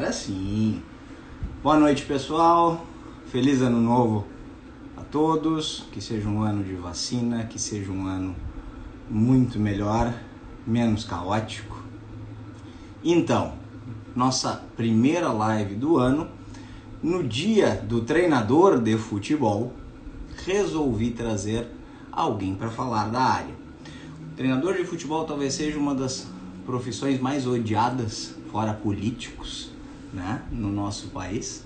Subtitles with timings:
[0.00, 0.80] Agora sim.
[1.62, 2.86] Boa noite, pessoal.
[3.26, 4.26] Feliz ano novo
[4.96, 5.84] a todos.
[5.92, 8.34] Que seja um ano de vacina, que seja um ano
[9.10, 10.14] muito melhor,
[10.66, 11.76] menos caótico.
[13.04, 13.52] Então,
[14.16, 16.28] nossa primeira live do ano,
[17.02, 19.70] no dia do treinador de futebol,
[20.46, 21.68] resolvi trazer
[22.10, 23.54] alguém para falar da área.
[24.34, 26.26] Treinador de futebol talvez seja uma das
[26.64, 29.69] profissões mais odiadas, fora políticos,
[30.12, 31.64] né, no nosso país.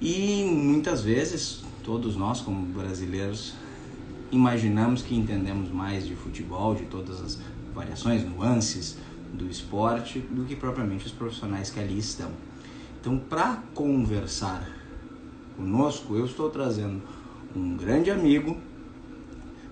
[0.00, 3.54] E muitas vezes, todos nós como brasileiros,
[4.30, 7.38] imaginamos que entendemos mais de futebol, de todas as
[7.74, 8.96] variações, nuances
[9.32, 12.30] do esporte, do que propriamente os profissionais que ali estão.
[13.00, 14.68] Então, para conversar
[15.56, 17.02] conosco, eu estou trazendo
[17.54, 18.56] um grande amigo,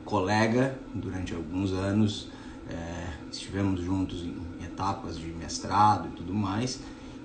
[0.04, 2.30] colega durante alguns anos,
[2.68, 6.80] é, estivemos juntos em etapas de mestrado e tudo mais,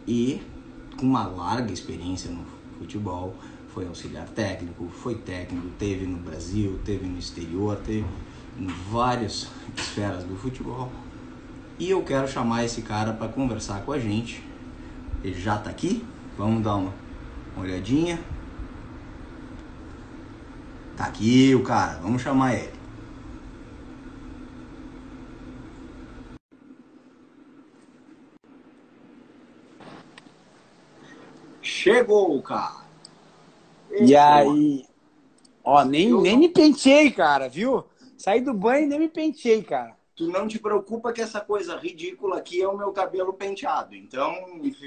[0.08, 0.42] e
[0.98, 2.46] com uma larga experiência no
[2.78, 3.36] futebol,
[3.74, 8.06] foi auxiliar técnico, foi técnico, teve no Brasil, teve no exterior, teve
[8.60, 10.92] em várias esferas do futebol.
[11.80, 14.44] E eu quero chamar esse cara para conversar com a gente.
[15.24, 16.06] Ele já está aqui,
[16.38, 16.94] vamos dar uma,
[17.56, 18.20] uma olhadinha.
[20.98, 22.81] Tá aqui o cara, vamos chamar ele.
[31.72, 32.82] Chegou, cara.
[33.90, 34.86] E aí,
[35.64, 37.86] ó, nem, nem me penteei, cara, viu?
[38.18, 39.96] Saí do banho e nem me penteei, cara.
[40.14, 43.96] Tu não te preocupa que essa coisa ridícula aqui é o meu cabelo penteado.
[43.96, 44.36] Então,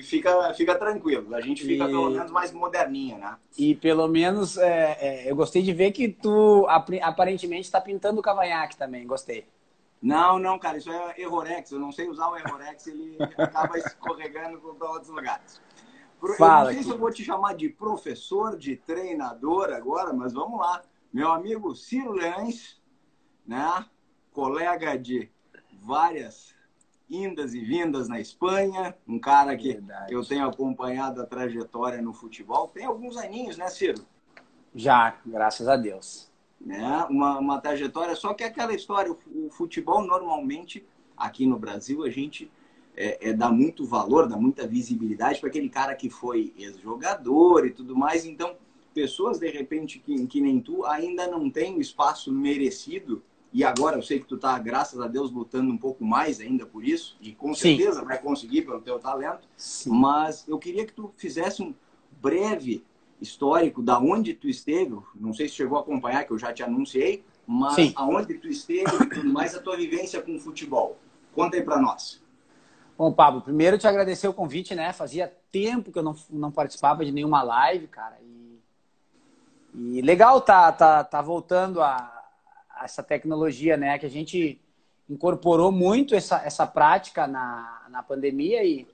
[0.03, 1.35] fica, fica tranquilo.
[1.35, 1.89] A gente fica e...
[1.89, 3.37] pelo menos mais moderninha, né?
[3.57, 8.23] E pelo menos é, é, eu gostei de ver que tu aparentemente está pintando o
[8.23, 9.07] cavanhaque também.
[9.07, 9.47] Gostei.
[10.03, 11.73] Não, não, cara, isso é errorex.
[11.73, 15.61] Eu não sei usar o errorex, ele acaba escorregando para outros lugares.
[16.37, 20.33] Fala, eu não sei se eu vou te chamar de professor, de treinador agora, mas
[20.33, 20.83] vamos lá.
[21.12, 22.81] Meu amigo Ciro Leães,
[23.47, 23.85] né?
[24.33, 25.31] colega de
[25.81, 26.55] várias
[27.09, 30.12] indas e vindas na Espanha, um cara que Verdade.
[30.12, 32.69] eu tenho acompanhado a trajetória no futebol.
[32.69, 34.05] Tem alguns aninhos, né, Ciro?
[34.75, 36.31] Já, graças a Deus.
[36.61, 37.06] Né?
[37.11, 40.85] Uma, uma trajetória, só que é aquela história, o futebol normalmente,
[41.17, 42.51] aqui no Brasil, a gente
[42.97, 47.71] é, é, dá muito valor, dá muita visibilidade para aquele cara que foi ex-jogador e
[47.71, 48.25] tudo mais.
[48.25, 48.56] Então,
[48.94, 53.22] pessoas, de repente, que, que nem tu, ainda não têm o espaço merecido.
[53.53, 56.66] E agora eu sei que tu tá, graças a Deus, lutando um pouco mais ainda
[56.66, 57.16] por isso.
[57.21, 58.06] E com certeza Sim.
[58.06, 59.49] vai conseguir pelo teu talento.
[59.56, 59.91] Sim.
[59.91, 61.72] Mas eu queria que tu fizesse um
[62.21, 62.84] breve
[63.21, 64.97] histórico da onde tu esteve.
[65.15, 67.25] Não sei se chegou a acompanhar, que eu já te anunciei.
[67.47, 67.93] Mas Sim.
[67.94, 70.99] aonde tu esteve e tudo mais, a tua vivência com o futebol.
[71.32, 72.24] Conta aí para nós.
[72.97, 74.93] Bom, Pablo, primeiro te agradecer o convite, né?
[74.93, 78.16] Fazia tempo que eu não, não participava de nenhuma live, cara.
[78.22, 78.60] E,
[79.75, 81.97] e legal tá, tá, tá voltando a,
[82.71, 83.99] a, essa tecnologia, né?
[83.99, 84.60] Que a gente
[85.10, 88.87] incorporou muito essa, essa prática na, na pandemia e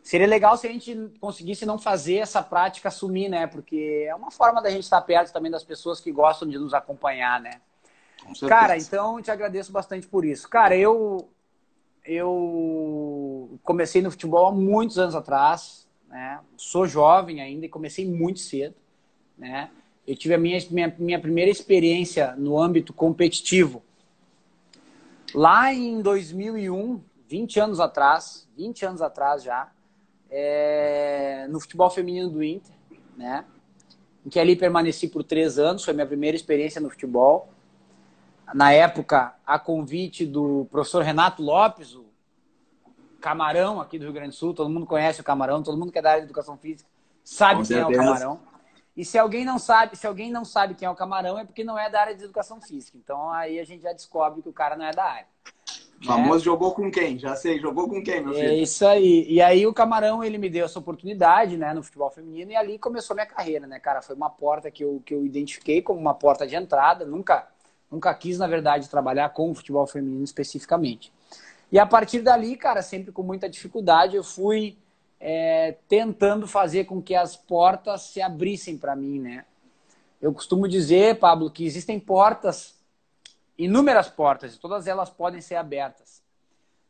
[0.00, 3.48] seria legal se a gente conseguisse não fazer essa prática sumir, né?
[3.48, 6.72] Porque é uma forma da gente estar perto também das pessoas que gostam de nos
[6.72, 7.60] acompanhar, né?
[8.48, 10.48] Cara, então te agradeço bastante por isso.
[10.48, 11.28] Cara, eu
[12.04, 12.30] eu
[13.64, 16.38] comecei no futebol há muitos anos atrás, né?
[16.56, 18.74] Sou jovem ainda e comecei muito cedo,
[19.36, 19.70] né?
[20.06, 23.82] Eu tive a minha, minha, minha primeira experiência no âmbito competitivo
[25.34, 29.72] lá em 2001, 20 anos atrás, 20 anos atrás já,
[30.30, 32.72] é, no futebol feminino do Inter,
[33.16, 33.44] né?
[34.24, 37.48] Em que ali permaneci por três anos, foi minha primeira experiência no futebol
[38.52, 42.03] na época, a convite do professor Renato Lopes, o
[43.24, 45.98] Camarão aqui do Rio Grande do Sul, todo mundo conhece o Camarão, todo mundo que
[45.98, 46.86] é da área de educação física
[47.24, 48.00] sabe Com quem certeza.
[48.00, 48.40] é o Camarão.
[48.94, 51.64] E se alguém não sabe, se alguém não sabe quem é o Camarão, é porque
[51.64, 52.98] não é da área de educação física.
[53.02, 55.26] Então aí a gente já descobre que o cara não é da área.
[56.02, 56.44] O famoso é.
[56.44, 57.18] jogou com quem?
[57.18, 58.48] Já sei, jogou com quem, meu é filho?
[58.50, 59.24] É isso aí.
[59.26, 62.78] E aí o Camarão, ele me deu essa oportunidade, né, no futebol feminino, e ali
[62.78, 64.02] começou minha carreira, né, cara?
[64.02, 67.06] Foi uma porta que eu, que eu identifiquei como uma porta de entrada.
[67.06, 67.48] Nunca
[67.94, 71.12] Nunca quis, na verdade, trabalhar com o futebol feminino especificamente.
[71.70, 74.78] E a partir dali, cara, sempre com muita dificuldade, eu fui
[75.18, 79.44] é, tentando fazer com que as portas se abrissem para mim, né?
[80.20, 82.74] Eu costumo dizer, Pablo, que existem portas,
[83.58, 86.22] inúmeras portas, e todas elas podem ser abertas.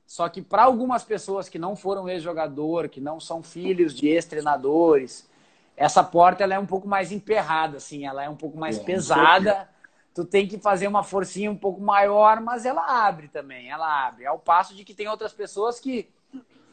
[0.07, 5.29] Só que para algumas pessoas que não foram ex-jogador, que não são filhos de ex-treinadores,
[5.77, 8.83] essa porta ela é um pouco mais emperrada, assim, ela é um pouco mais é,
[8.85, 9.69] pesada
[10.15, 14.25] tu tem que fazer uma forcinha um pouco maior, mas ela abre também, ela abre.
[14.25, 16.09] Ao passo de que tem outras pessoas que,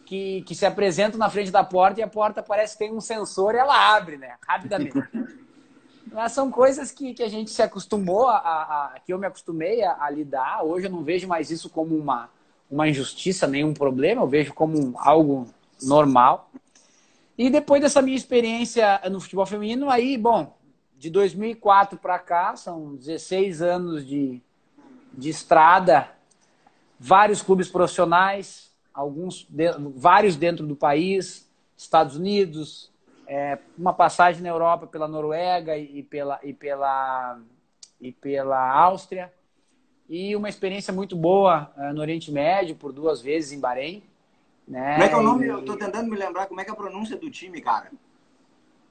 [0.06, 3.02] que, que se apresentam na frente da porta e a porta parece que tem um
[3.02, 4.36] sensor e ela abre, né?
[4.48, 4.96] Rapidamente.
[6.12, 9.26] Mas são coisas que, que a gente se acostumou, a, a, a que eu me
[9.26, 10.64] acostumei a, a, lidar.
[10.64, 12.30] Hoje eu não vejo mais isso como uma,
[12.70, 15.48] uma injustiça, nenhum problema, eu vejo como algo
[15.82, 16.52] normal.
[17.38, 20.54] E depois dessa minha experiência no futebol feminino, aí, bom,
[21.02, 24.40] de 2004 para cá, são 16 anos de,
[25.12, 26.12] de estrada,
[27.00, 32.92] vários clubes profissionais, alguns de, vários dentro do país, Estados Unidos,
[33.26, 37.40] é, uma passagem na Europa pela Noruega e pela, e, pela,
[38.00, 39.34] e pela Áustria.
[40.08, 44.04] E uma experiência muito boa uh, no Oriente Médio, por duas vezes em Bahrein.
[44.68, 44.92] Né?
[44.92, 45.46] Como é que é o nome?
[45.46, 45.50] E...
[45.50, 47.92] Eu tô tentando me lembrar como é que é a pronúncia do time, cara.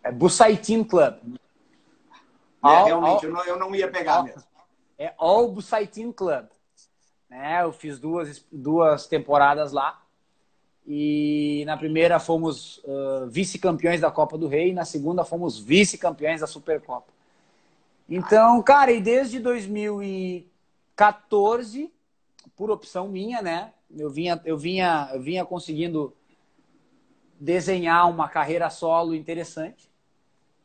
[0.02, 1.14] É Busaitin Club.
[2.62, 4.42] All, realmente, all, eu, não, eu não ia pegar all, mesmo.
[4.98, 6.46] É All Busaitin Club.
[7.28, 7.62] Né?
[7.62, 10.02] Eu fiz duas, duas temporadas lá.
[10.86, 16.40] E na primeira fomos uh, vice-campeões da Copa do Rei, e na segunda fomos vice-campeões
[16.40, 17.12] da Supercopa.
[18.08, 21.92] Então, cara, e desde 2014,
[22.56, 23.72] por opção minha, né?
[23.96, 26.12] Eu vinha, eu vinha, eu vinha conseguindo
[27.38, 29.88] desenhar uma carreira solo interessante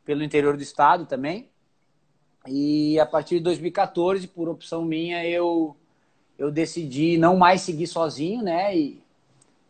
[0.03, 1.51] pelo interior do estado também.
[2.47, 5.75] E a partir de 2014, por opção minha, eu
[6.37, 8.75] eu decidi não mais seguir sozinho, né?
[8.77, 9.05] E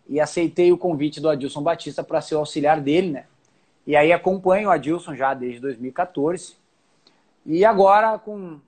[0.08, 3.26] e aceitei o convite do Adilson Batista para ser o auxiliar dele, né?
[3.88, 6.56] E aí acompanho o Adilson já desde 2014
[7.46, 8.60] e agora com,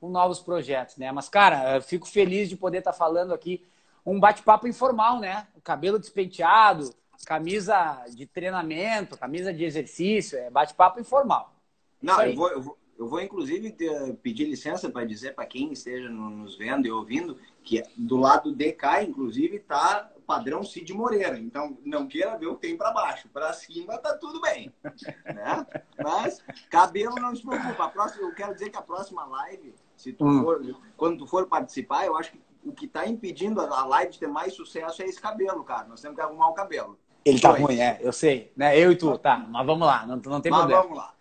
[0.00, 1.12] com novos projetos, né?
[1.12, 3.64] Mas, cara, fico feliz de poder estar tá falando aqui
[4.04, 5.46] um bate-papo informal, né?
[5.64, 6.94] Cabelo despenteado,
[7.26, 11.52] camisa de treinamento, camisa de exercício, é bate-papo informal.
[12.00, 13.74] Não, eu vou, eu vou, eu vou inclusive
[14.22, 18.72] pedir licença para dizer para quem esteja nos vendo e ouvindo que do lado de
[18.72, 21.38] cá, inclusive, está padrão Cid Moreira.
[21.38, 23.28] Então, não queira ver o que tem para baixo.
[23.28, 24.72] Para cima tá tudo bem.
[25.26, 25.66] Né?
[26.02, 27.84] Mas cabelo não se preocupa.
[27.84, 30.42] A próxima, eu quero dizer que a próxima live, se tu hum.
[30.42, 34.18] for, quando tu for participar, eu acho que o que está impedindo a live de
[34.18, 35.86] ter mais sucesso é esse cabelo, cara.
[35.86, 36.98] Nós temos que arrumar o cabelo.
[37.24, 38.52] Ele tá ruim, é, eu sei.
[38.56, 38.78] Né?
[38.78, 39.36] Eu e tu, tá.
[39.36, 40.82] Mas vamos lá, não, não tem mas problema.
[40.82, 41.15] vamos lá.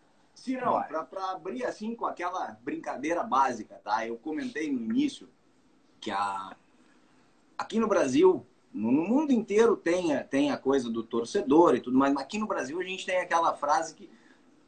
[0.46, 4.08] Cirão, para abrir assim com aquela brincadeira básica, tá?
[4.08, 5.28] Eu comentei no início
[6.00, 6.56] que a...
[7.58, 12.14] aqui no Brasil no mundo inteiro tem, tem a coisa do torcedor e tudo mais,
[12.14, 14.08] mas aqui no Brasil a gente tem aquela frase que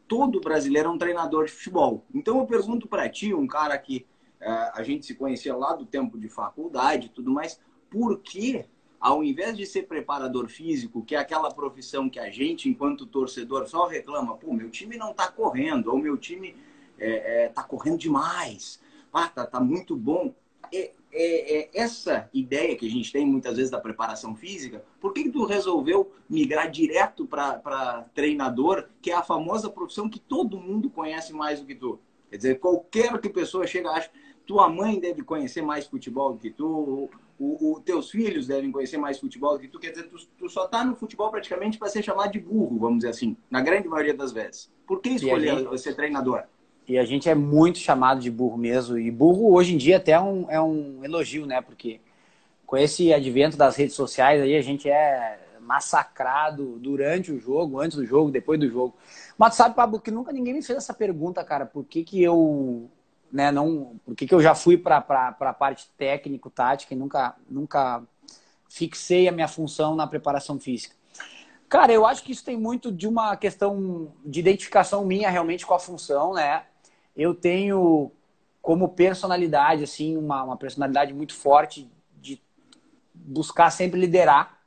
[0.07, 2.03] todo brasileiro é um treinador de futebol.
[2.11, 4.07] Então eu pergunto para ti, um cara que
[4.39, 8.65] é, a gente se conhecia lá do tempo de faculdade e tudo mais, por que,
[8.99, 13.67] ao invés de ser preparador físico, que é aquela profissão que a gente, enquanto torcedor,
[13.67, 16.55] só reclama, pô, meu time não tá correndo, ou meu time
[16.97, 18.79] é, é, tá correndo demais,
[19.13, 20.33] ah, tá, tá muito bom.
[20.73, 25.13] É, é, é, essa ideia que a gente tem muitas vezes da preparação física, por
[25.13, 30.59] que, que tu resolveu migrar direto para treinador, que é a famosa profissão que todo
[30.59, 31.99] mundo conhece mais do que tu?
[32.29, 34.11] Quer dizer, qualquer que pessoa chega, acha,
[34.45, 39.19] tua mãe deve conhecer mais futebol do que tu, os teus filhos devem conhecer mais
[39.19, 39.79] futebol do que tu.
[39.79, 42.99] Quer dizer, tu, tu só tá no futebol praticamente para ser chamado de burro, vamos
[42.99, 44.71] dizer assim, na grande maioria das vezes.
[44.87, 45.77] Por que escolher gente...
[45.77, 46.43] ser treinador?
[46.87, 48.97] E a gente é muito chamado de burro mesmo.
[48.97, 51.61] E burro hoje em dia até é um, é um elogio, né?
[51.61, 51.99] Porque
[52.65, 57.97] com esse advento das redes sociais aí, a gente é massacrado durante o jogo, antes
[57.97, 58.95] do jogo, depois do jogo.
[59.37, 61.65] Mas sabe, Pablo, que nunca ninguém me fez essa pergunta, cara.
[61.65, 62.89] Por que, que eu.
[63.31, 68.03] Né, não, por que, que eu já fui para a parte técnico-tática e nunca, nunca
[68.69, 70.95] fixei a minha função na preparação física?
[71.67, 75.73] Cara, eu acho que isso tem muito de uma questão de identificação minha realmente com
[75.73, 76.63] a função, né?
[77.17, 78.11] eu tenho
[78.61, 81.89] como personalidade, assim, uma, uma personalidade muito forte
[82.21, 82.39] de
[83.13, 84.59] buscar sempre liderar.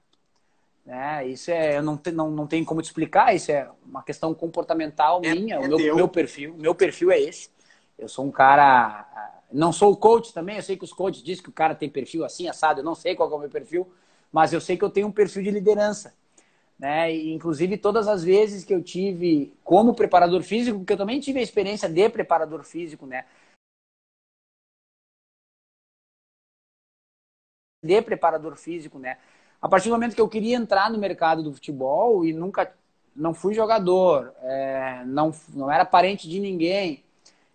[0.84, 1.28] Né?
[1.28, 4.34] Isso é, eu não, te, não, não tenho como te explicar, isso é uma questão
[4.34, 6.56] comportamental é, minha, é o meu, meu perfil.
[6.58, 7.50] Meu perfil é esse.
[8.00, 9.06] Eu sou um cara.
[9.52, 11.90] Não sou o coach também, eu sei que os coaches dizem que o cara tem
[11.90, 13.92] perfil assim, assado, eu não sei qual é o meu perfil,
[14.32, 16.14] mas eu sei que eu tenho um perfil de liderança
[16.80, 17.14] né?
[17.14, 21.38] E, inclusive, todas as vezes que eu tive como preparador físico, porque eu também tive
[21.40, 23.26] a experiência de preparador físico, né?
[27.82, 29.18] De preparador físico, né?
[29.60, 32.74] A partir do momento que eu queria entrar no mercado do futebol e nunca
[33.14, 37.04] não fui jogador, é, não, não era parente de ninguém,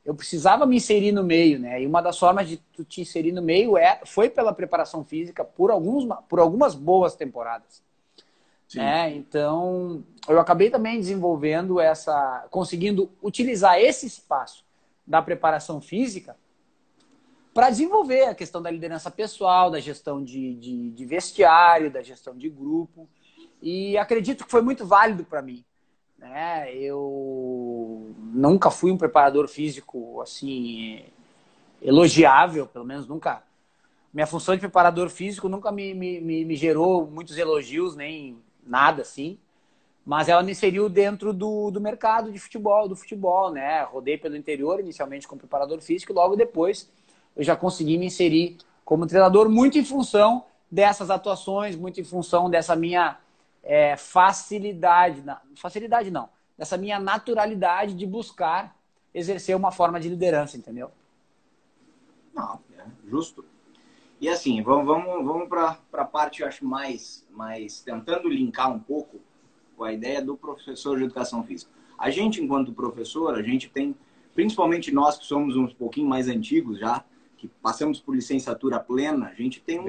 [0.05, 1.81] eu precisava me inserir no meio, né?
[1.81, 5.43] E uma das formas de tu te inserir no meio é, foi pela preparação física
[5.43, 7.83] por, alguns, por algumas boas temporadas.
[8.73, 9.15] Né?
[9.15, 14.65] Então, eu acabei também desenvolvendo essa, conseguindo utilizar esse espaço
[15.05, 16.35] da preparação física
[17.53, 22.35] para desenvolver a questão da liderança pessoal, da gestão de, de, de, vestiário, da gestão
[22.35, 23.07] de grupo.
[23.61, 25.63] E acredito que foi muito válido para mim.
[26.29, 26.73] Né?
[26.73, 31.03] Eu nunca fui um preparador físico assim
[31.81, 33.43] elogiável, pelo menos nunca.
[34.13, 39.37] Minha função de preparador físico nunca me, me, me, gerou muitos elogios, nem nada assim
[40.05, 43.81] mas ela me inseriu dentro do, do mercado de futebol, do futebol, né?
[43.81, 46.87] Rodei pelo interior, inicialmente como preparador físico, e logo depois
[47.35, 52.49] eu já consegui me inserir como treinador, muito em função dessas atuações, muito em função
[52.51, 53.17] dessa minha
[53.65, 58.77] é, facilidade, não, facilidade não, dessa minha naturalidade de buscar
[59.13, 60.91] exercer uma forma de liderança, entendeu?
[62.33, 63.43] Não, é justo.
[64.21, 68.79] E assim, vamos, vamos, vamos para a parte, eu acho, mais, mais tentando linkar um
[68.79, 69.19] pouco
[69.75, 71.71] com a ideia do professor de educação física.
[71.97, 73.95] A gente, enquanto professor, a gente tem,
[74.33, 77.03] principalmente nós que somos uns pouquinho mais antigos já,
[77.37, 79.85] que passamos por licenciatura plena, a gente tem um,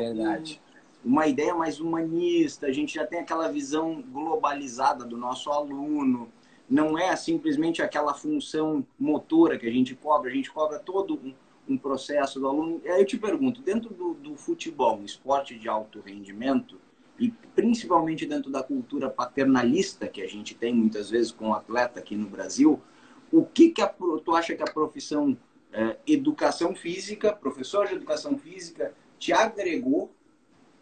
[1.07, 6.29] uma ideia mais humanista, a gente já tem aquela visão globalizada do nosso aluno.
[6.69, 11.33] Não é simplesmente aquela função motora que a gente cobra, a gente cobra todo um,
[11.69, 12.83] um processo do aluno.
[12.85, 16.77] Aí eu te pergunto, dentro do, do futebol, um esporte de alto rendimento,
[17.21, 22.01] e principalmente dentro da cultura paternalista que a gente tem muitas vezes com o atleta
[22.01, 22.83] aqui no Brasil,
[23.31, 25.39] o que que a, tu acha que a profissão
[25.73, 30.11] é, educação física, professor de educação física, te agregou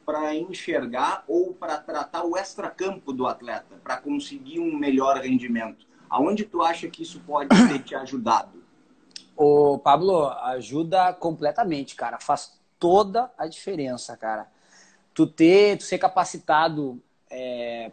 [0.05, 5.87] para enxergar ou para tratar o extracampo do atleta, para conseguir um melhor rendimento?
[6.09, 8.63] Aonde tu acha que isso pode ter te ajudado?
[9.37, 12.19] O Pablo ajuda completamente, cara.
[12.21, 14.49] Faz toda a diferença, cara
[15.15, 17.93] tu ter, tu ser capacitado é,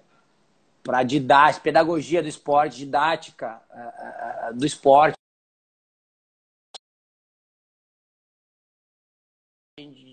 [0.83, 5.15] para didática, pedagogia do esporte, didática uh, uh, do esporte,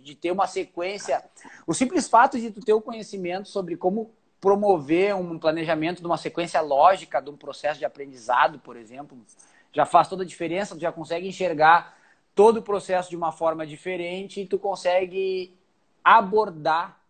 [0.09, 1.23] de, ter uma sequência,
[1.67, 4.11] o simples fato de tu ter o conhecimento sobre como
[4.41, 9.19] promover um planejamento de uma sequência lógica de um processo de aprendizado, por exemplo,
[9.73, 11.99] já faz toda a diferença, tu já consegue enxergar
[12.35, 15.55] todo o processo de uma forma diferente e tu consegue
[16.05, 17.01] abordar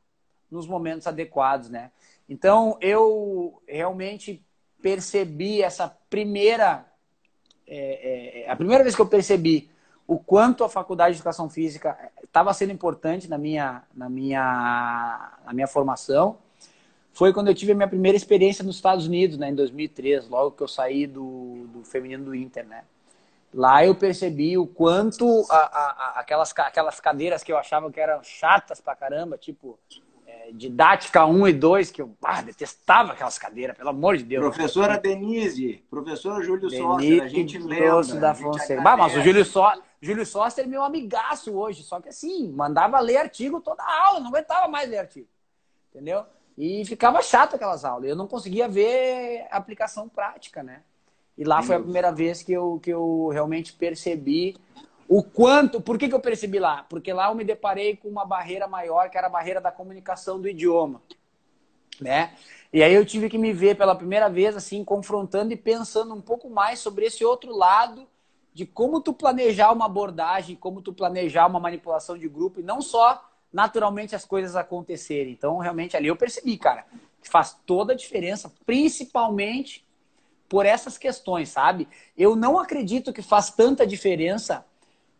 [0.51, 1.91] nos momentos adequados, né?
[2.29, 4.45] Então, eu realmente
[4.83, 6.87] percebi essa primeira...
[7.67, 9.71] É, é, a primeira vez que eu percebi
[10.09, 15.53] o quanto a faculdade de educação física estava sendo importante na minha, na, minha, na
[15.53, 16.39] minha formação
[17.13, 20.53] foi quando eu tive a minha primeira experiência nos Estados Unidos, né, em 2003, logo
[20.53, 22.85] que eu saí do, do feminino do Inter, né?
[23.53, 27.99] Lá eu percebi o quanto a, a, a, aquelas, aquelas cadeiras que eu achava que
[27.99, 29.79] eram chatas pra caramba, tipo
[30.53, 34.45] didática 1 e 2, que eu ah, detestava aquelas cadeiras, pelo amor de Deus.
[34.45, 38.03] Professora Denise, professor Júlio Denise a gente lembra.
[38.19, 38.81] Da Fonseca.
[38.81, 43.01] Bah, mas o Júlio, Só, Júlio Sóster é meu amigaço hoje, só que assim, mandava
[43.01, 45.29] ler artigo toda a aula, não aguentava mais ler artigo.
[45.91, 46.25] Entendeu?
[46.57, 48.09] E ficava chato aquelas aulas.
[48.09, 50.83] Eu não conseguia ver aplicação prática, né?
[51.37, 54.57] E lá foi a primeira vez que eu, que eu realmente percebi
[55.07, 56.85] o quanto, por que, que eu percebi lá?
[56.89, 60.41] Porque lá eu me deparei com uma barreira maior, que era a barreira da comunicação
[60.41, 61.01] do idioma,
[62.01, 62.35] né?
[62.73, 66.21] E aí eu tive que me ver pela primeira vez assim confrontando e pensando um
[66.21, 68.07] pouco mais sobre esse outro lado
[68.59, 72.83] de como tu planejar uma abordagem, como tu planejar uma manipulação de grupo e não
[72.83, 75.33] só naturalmente as coisas acontecerem.
[75.33, 76.85] Então, realmente ali eu percebi, cara,
[77.23, 79.87] que faz toda a diferença, principalmente
[80.49, 81.87] por essas questões, sabe?
[82.17, 84.67] Eu não acredito que faz tanta diferença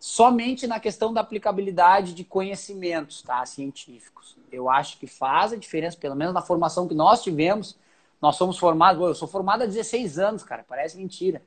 [0.01, 4.37] somente na questão da aplicabilidade de conhecimentos tá, científicos.
[4.51, 7.79] Eu acho que faz a diferença, pelo menos na formação que nós tivemos.
[8.21, 11.41] Nós somos formados, eu sou formado há 16 anos, cara, parece mentira.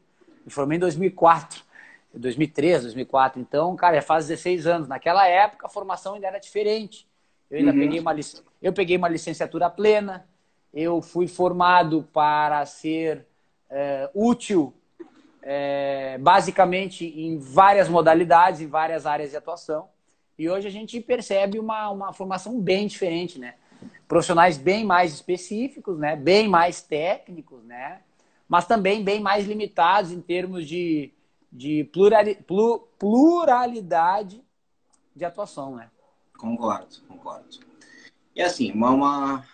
[0.46, 1.70] Me formei em 2004,
[2.14, 3.40] 2003, 2004.
[3.40, 4.88] Então, cara, já faz 16 anos.
[4.88, 7.08] Naquela época, a formação ainda era diferente.
[7.50, 7.80] Eu ainda uhum.
[7.80, 8.16] peguei, uma,
[8.62, 10.26] eu peguei uma licenciatura plena,
[10.74, 13.26] eu fui formado para ser
[13.70, 14.74] é, útil
[15.42, 19.90] é, basicamente em várias modalidades, em várias áreas de atuação.
[20.38, 23.56] E hoje a gente percebe uma, uma formação bem diferente, né?
[24.08, 26.16] Profissionais bem mais específicos, né?
[26.16, 28.02] Bem mais técnicos, né?
[28.48, 31.12] Mas também bem mais limitados em termos de,
[31.52, 32.38] de plurali,
[32.98, 34.44] pluralidade
[35.16, 35.92] de atuação, né?
[36.38, 37.60] Concordo, concordo.
[38.36, 39.46] E assim, uma,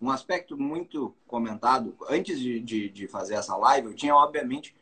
[0.00, 4.76] um aspecto muito comentado, antes de, de, de fazer essa live, eu tinha, obviamente,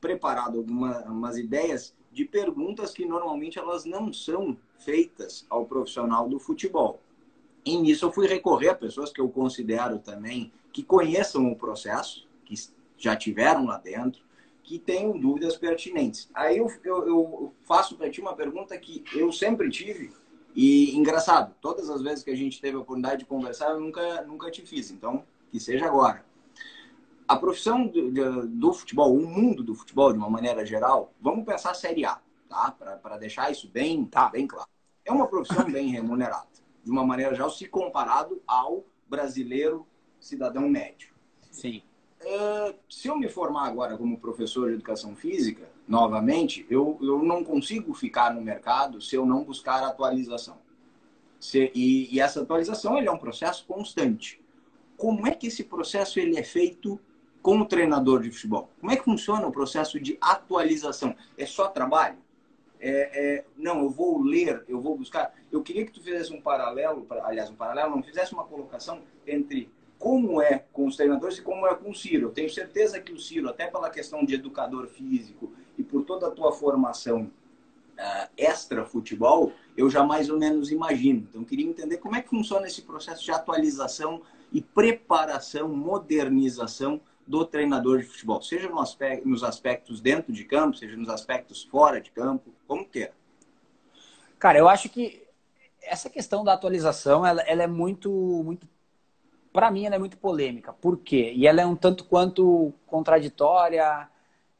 [0.00, 7.00] preparado algumas ideias de perguntas que normalmente elas não são feitas ao profissional do futebol.
[7.64, 12.26] E nisso eu fui recorrer a pessoas que eu considero também que conheçam o processo,
[12.44, 12.54] que
[12.96, 14.22] já tiveram lá dentro,
[14.66, 16.28] que tenham dúvidas pertinentes.
[16.34, 20.12] Aí eu, eu, eu faço para ti uma pergunta que eu sempre tive
[20.56, 24.22] E engraçado, todas as vezes que a gente teve a oportunidade de conversar, eu nunca,
[24.22, 24.90] nunca te fiz.
[24.90, 26.24] Então, que seja agora.
[27.28, 31.74] A profissão do, do futebol, o mundo do futebol, de uma maneira geral, vamos pensar
[31.74, 32.72] Série A, tá?
[32.72, 34.28] Para deixar isso bem, tá.
[34.30, 34.68] bem claro.
[35.04, 36.48] É uma profissão bem remunerada,
[36.82, 39.86] de uma maneira geral, se comparado ao brasileiro
[40.18, 41.10] cidadão médio.
[41.52, 41.82] Sim.
[42.26, 47.44] Uh, se eu me formar agora como professor de educação física, novamente, eu, eu não
[47.44, 50.58] consigo ficar no mercado se eu não buscar atualização.
[51.38, 54.40] Se, e, e, essa atualização ele é um processo constante.
[54.96, 56.98] Como é que esse processo ele é feito
[57.40, 58.70] como treinador de futebol?
[58.80, 61.14] Como é que funciona o processo de atualização?
[61.38, 62.18] É só trabalho?
[62.80, 65.32] É, é, não, eu vou ler, eu vou buscar.
[65.52, 69.70] Eu queria que tu fizesse um paralelo, aliás, um paralelo, não fizesse uma colocação entre
[69.98, 72.26] como é com os treinadores e como é com o Ciro.
[72.26, 76.28] Eu tenho certeza que o Ciro, até pela questão de educador físico e por toda
[76.28, 77.30] a tua formação
[77.98, 81.26] uh, extra futebol, eu já mais ou menos imagino.
[81.28, 84.22] Então, queria entender como é que funciona esse processo de atualização
[84.52, 90.76] e preparação, modernização do treinador de futebol, seja no aspecto, nos aspectos dentro de campo,
[90.76, 93.12] seja nos aspectos fora de campo, como queira.
[94.38, 95.26] Cara, eu acho que
[95.82, 98.10] essa questão da atualização, ela, ela é muito,
[98.44, 98.68] muito
[99.56, 100.74] para mim, ela é muito polêmica.
[100.74, 101.32] Por quê?
[101.34, 104.06] E ela é um tanto quanto contraditória,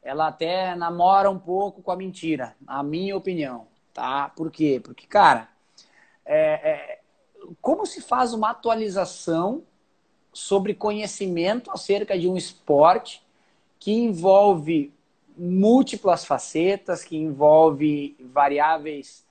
[0.01, 4.29] ela até namora um pouco com a mentira, na minha opinião, tá?
[4.35, 4.81] Por quê?
[4.83, 5.49] Porque, cara,
[6.25, 6.39] é,
[6.71, 6.99] é,
[7.61, 9.61] como se faz uma atualização
[10.33, 13.23] sobre conhecimento acerca de um esporte
[13.77, 14.91] que envolve
[15.37, 19.23] múltiplas facetas, que envolve variáveis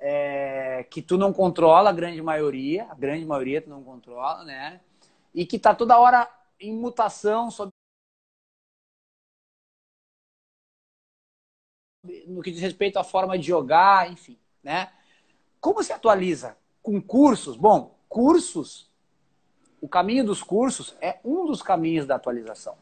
[0.00, 4.80] é, que tu não controla, a grande maioria, a grande maioria tu não controla, né?
[5.34, 7.72] E que está toda hora em mutação sobre
[12.26, 14.92] no que diz respeito à forma de jogar, enfim, né?
[15.60, 17.56] Como se atualiza com cursos?
[17.56, 18.90] Bom, cursos,
[19.80, 22.76] o caminho dos cursos é um dos caminhos da atualização.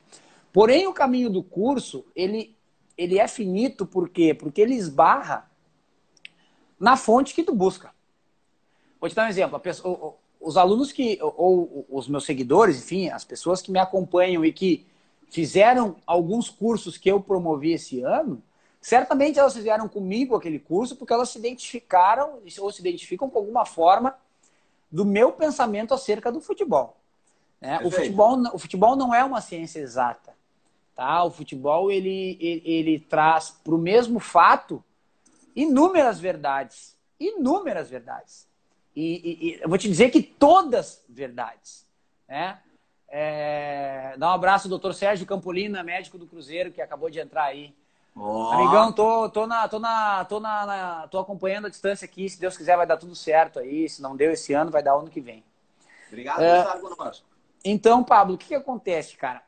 [0.53, 2.57] Porém, o caminho do curso, ele,
[2.99, 4.35] ele é finito por quê?
[4.35, 5.51] Porque ele esbarra
[6.79, 7.95] na fonte que tu busca.
[9.01, 9.59] Vou te dar um exemplo.
[9.61, 14.45] Pessoa, os alunos que, ou, ou os meus seguidores, enfim, as pessoas que me acompanham
[14.45, 14.87] e que
[15.31, 18.43] fizeram alguns cursos que eu promovi esse ano,
[18.81, 23.65] certamente elas fizeram comigo aquele curso porque elas se identificaram ou se identificam com alguma
[23.65, 24.15] forma
[24.91, 26.97] do meu pensamento acerca do futebol.
[27.61, 27.81] Né?
[27.85, 30.35] O, futebol o futebol não é uma ciência exata.
[30.95, 31.25] Tá?
[31.25, 34.85] O futebol ele, ele, ele traz para o mesmo fato
[35.57, 36.95] inúmeras verdades.
[37.19, 38.52] Inúmeras verdades.
[38.95, 41.87] E, e, e, eu vou te dizer que todas verdades.
[42.29, 42.59] Né?
[43.09, 47.45] É, dá um abraço ao doutor Sérgio Campolina, médico do Cruzeiro, que acabou de entrar
[47.45, 47.75] aí.
[48.15, 48.51] Oh.
[48.53, 52.29] Amigão, tô, tô, na, tô, na, tô, na, na, tô acompanhando a distância aqui.
[52.29, 53.89] Se Deus quiser, vai dar tudo certo aí.
[53.89, 55.43] Se não deu esse ano, vai dar ano que vem.
[56.09, 56.81] Obrigado, é,
[57.65, 59.43] Então, Pablo, o que, que acontece, cara?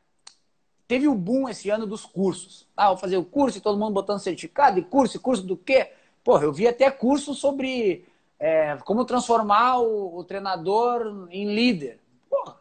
[0.87, 2.67] Teve o boom esse ano dos cursos.
[2.75, 5.57] Ah, vou fazer o curso e todo mundo botando certificado e curso, e curso do
[5.57, 5.91] quê?
[6.23, 8.05] Porra, eu vi até curso sobre
[8.45, 11.99] é, como transformar o, o, treinador em líder.
[12.29, 12.57] Porra,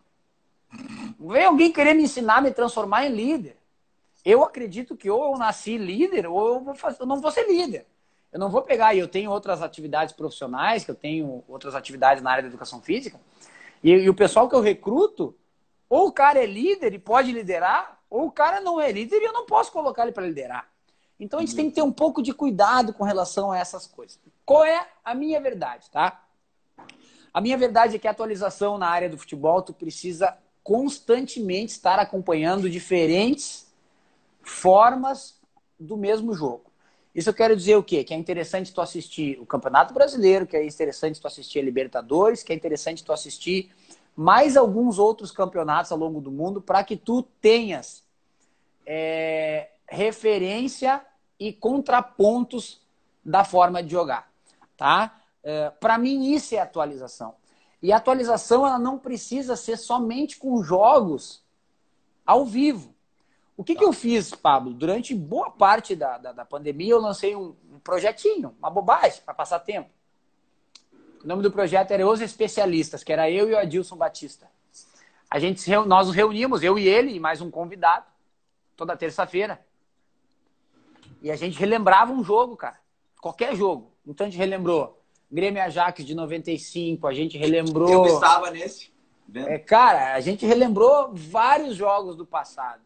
[1.21, 3.59] vem alguém querer me ensinar a me transformar em líder.
[4.25, 7.87] Eu acredito que ou eu nasci líder ou eu, fazer, eu não vou ser líder.
[8.33, 12.23] Eu não vou pegar, e eu tenho outras atividades profissionais, que eu tenho outras atividades
[12.23, 13.21] na área da educação física,
[13.83, 15.37] e, e o pessoal que eu recruto,
[15.89, 19.27] ou o cara é líder e pode liderar, ou o cara não é líder e
[19.27, 20.67] eu não posso colocar ele para liderar.
[21.21, 24.19] Então a gente tem que ter um pouco de cuidado com relação a essas coisas.
[24.45, 26.23] Qual é a minha verdade, tá?
[27.33, 31.99] A minha verdade é que a atualização na área do futebol, tu precisa constantemente estar
[31.99, 33.73] acompanhando diferentes
[34.43, 35.41] formas
[35.79, 36.73] do mesmo jogo.
[37.15, 38.03] Isso eu quero dizer o quê?
[38.03, 42.43] Que é interessante tu assistir o Campeonato Brasileiro, que é interessante tu assistir a Libertadores,
[42.43, 43.73] que é interessante tu assistir
[44.17, 48.05] mais alguns outros campeonatos ao longo do mundo para que tu tenhas
[48.87, 51.05] é, referência
[51.39, 52.81] e contrapontos
[53.25, 54.31] da forma de jogar,
[54.77, 55.21] tá?
[55.43, 57.35] É, Para mim isso é atualização.
[57.83, 61.45] E a atualização ela não precisa ser somente com jogos
[62.25, 62.95] ao vivo.
[63.57, 63.81] O que, tá.
[63.81, 64.73] que eu fiz, Pablo?
[64.73, 69.35] Durante boa parte da, da, da pandemia, eu lancei um, um projetinho, uma bobagem, para
[69.35, 69.91] passar tempo.
[71.23, 74.51] O nome do projeto era Os Especialistas, que era eu e o Adilson Batista.
[75.31, 78.07] A gente, nós nos reunimos, eu e ele, e mais um convidado,
[78.77, 79.65] toda terça-feira.
[81.23, 82.79] E a gente relembrava um jogo, cara.
[83.21, 83.94] Qualquer jogo.
[84.07, 88.07] Então a gente relembrou Grêmio Ajax de 95, a gente relembrou.
[88.07, 88.93] Eu estava nesse.
[89.35, 92.83] É, cara, a gente relembrou vários jogos do passado.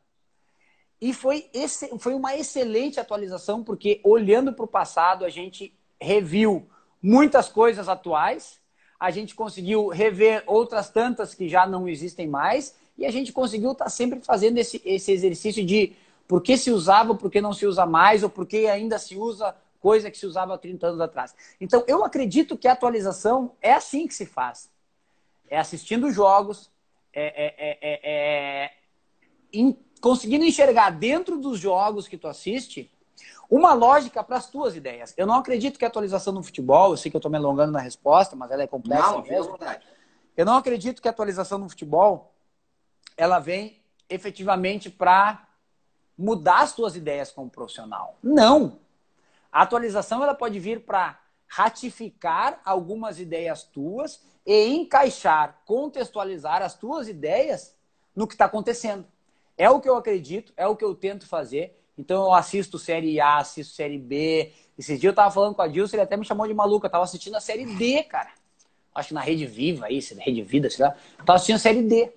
[1.00, 6.66] E foi, esse, foi uma excelente atualização, porque olhando para o passado, a gente reviu
[7.02, 8.58] muitas coisas atuais,
[8.98, 13.72] a gente conseguiu rever outras tantas que já não existem mais, e a gente conseguiu
[13.72, 15.92] estar tá sempre fazendo esse, esse exercício de
[16.26, 19.16] por que se usava, por que não se usa mais, ou por que ainda se
[19.16, 21.34] usa coisa que se usava há 30 anos atrás.
[21.60, 24.70] Então, eu acredito que a atualização é assim que se faz.
[25.48, 26.70] É assistindo jogos,
[27.12, 28.72] é, é, é, é
[29.52, 32.90] in, conseguindo enxergar dentro dos jogos que tu assiste
[33.50, 35.14] uma lógica para as tuas ideias.
[35.16, 37.72] Eu não acredito que a atualização no futebol, eu sei que eu estou me alongando
[37.72, 39.58] na resposta, mas ela é complexa não, mesmo.
[40.36, 42.34] Eu não acredito que a atualização no futebol
[43.16, 45.48] ela vem efetivamente para
[46.16, 48.16] mudar as tuas ideias como profissional.
[48.22, 48.78] Não.
[49.52, 57.08] A atualização ela pode vir para ratificar algumas ideias tuas e encaixar, contextualizar as tuas
[57.08, 57.76] ideias
[58.14, 59.06] no que está acontecendo.
[59.56, 61.76] É o que eu acredito, é o que eu tento fazer.
[61.96, 64.52] Então eu assisto série A, assisto série B.
[64.78, 66.86] Esses dias eu tava falando com a Dilson, ele até me chamou de maluca.
[66.86, 68.30] Eu tava assistindo a série D, cara.
[68.94, 70.94] Acho que na Rede Viva aí, Rede Vida, sei lá.
[71.18, 72.12] Eu tava assistindo a série D.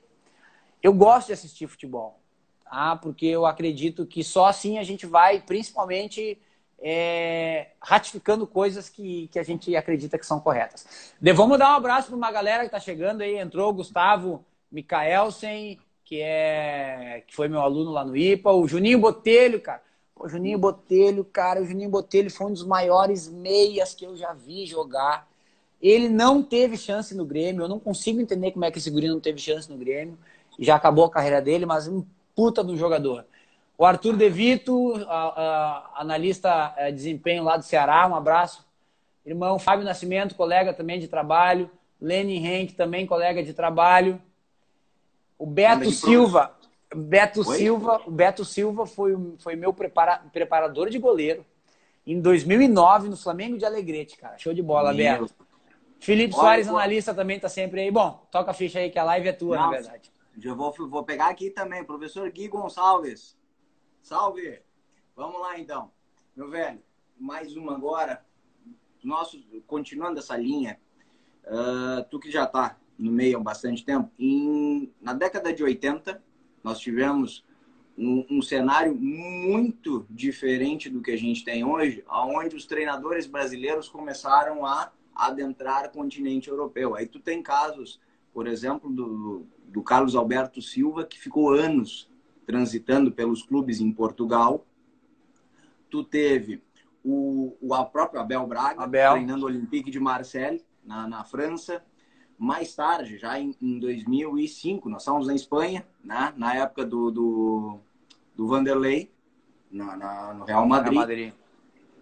[0.83, 2.19] Eu gosto de assistir futebol.
[2.63, 2.95] Tá?
[2.95, 6.39] Porque eu acredito que só assim a gente vai, principalmente,
[6.81, 11.13] é, ratificando coisas que, que a gente acredita que são corretas.
[11.21, 13.37] De, vamos dar um abraço para uma galera que está chegando aí.
[13.37, 18.51] Entrou o Gustavo Mikaelsen, que, é, que foi meu aluno lá no IPA.
[18.51, 19.83] O Juninho Botelho, cara.
[20.15, 24.33] O Juninho Botelho, cara, o Juninho Botelho foi um dos maiores meias que eu já
[24.33, 25.27] vi jogar.
[25.81, 27.63] Ele não teve chance no Grêmio.
[27.63, 30.17] Eu não consigo entender como é que esse guri não teve chance no Grêmio.
[30.59, 32.03] Já acabou a carreira dele, mas um
[32.35, 33.25] puta do jogador.
[33.81, 35.41] O Arthur De Vito, a,
[35.95, 38.63] a, analista de é, desempenho lá do Ceará, um abraço.
[39.25, 41.67] Irmão Fábio Nascimento, colega também de trabalho.
[41.99, 44.21] Lenin Henk, também colega de trabalho.
[45.35, 46.55] O Beto Silva.
[46.95, 47.57] Beto Oi?
[47.57, 51.43] Silva, o Beto Silva foi, foi meu prepara, preparador de goleiro
[52.05, 54.37] em 2009 no Flamengo de Alegrete, cara.
[54.37, 55.21] Show de bola, meu.
[55.21, 55.33] Beto.
[55.99, 57.89] Felipe Olha, Soares, analista, também tá sempre aí.
[57.89, 60.11] Bom, toca a ficha aí que a live é tua, Não, na verdade.
[60.37, 63.40] Já vou, vou pegar aqui também, professor Gui Gonçalves.
[64.01, 64.59] Salve!
[65.15, 65.91] Vamos lá então.
[66.35, 66.81] Meu velho,
[67.17, 68.25] mais uma agora.
[69.03, 70.79] Nosso, continuando essa linha,
[71.45, 76.21] uh, tu que já está no meio há bastante tempo, em, na década de 80,
[76.63, 77.45] nós tivemos
[77.97, 83.87] um, um, cenário muito diferente do que a gente tem hoje, onde os treinadores brasileiros
[83.87, 86.95] começaram a adentrar o continente europeu.
[86.95, 87.99] Aí tu tem casos,
[88.33, 92.10] por exemplo, do, do Carlos Alberto Silva, que ficou anos
[92.45, 94.65] transitando pelos clubes em Portugal.
[95.89, 96.63] Tu teve
[97.03, 99.13] o, o próprio Abel Braga Abel.
[99.13, 101.83] treinando o Olympique de Marseille na, na França.
[102.37, 106.33] Mais tarde, já em, em 2005, nós estávamos na Espanha, né?
[106.35, 107.79] na época do, do,
[108.35, 109.11] do Vanderlei,
[109.71, 110.93] na, na, no Real Madrid.
[110.93, 111.33] Real Madrid.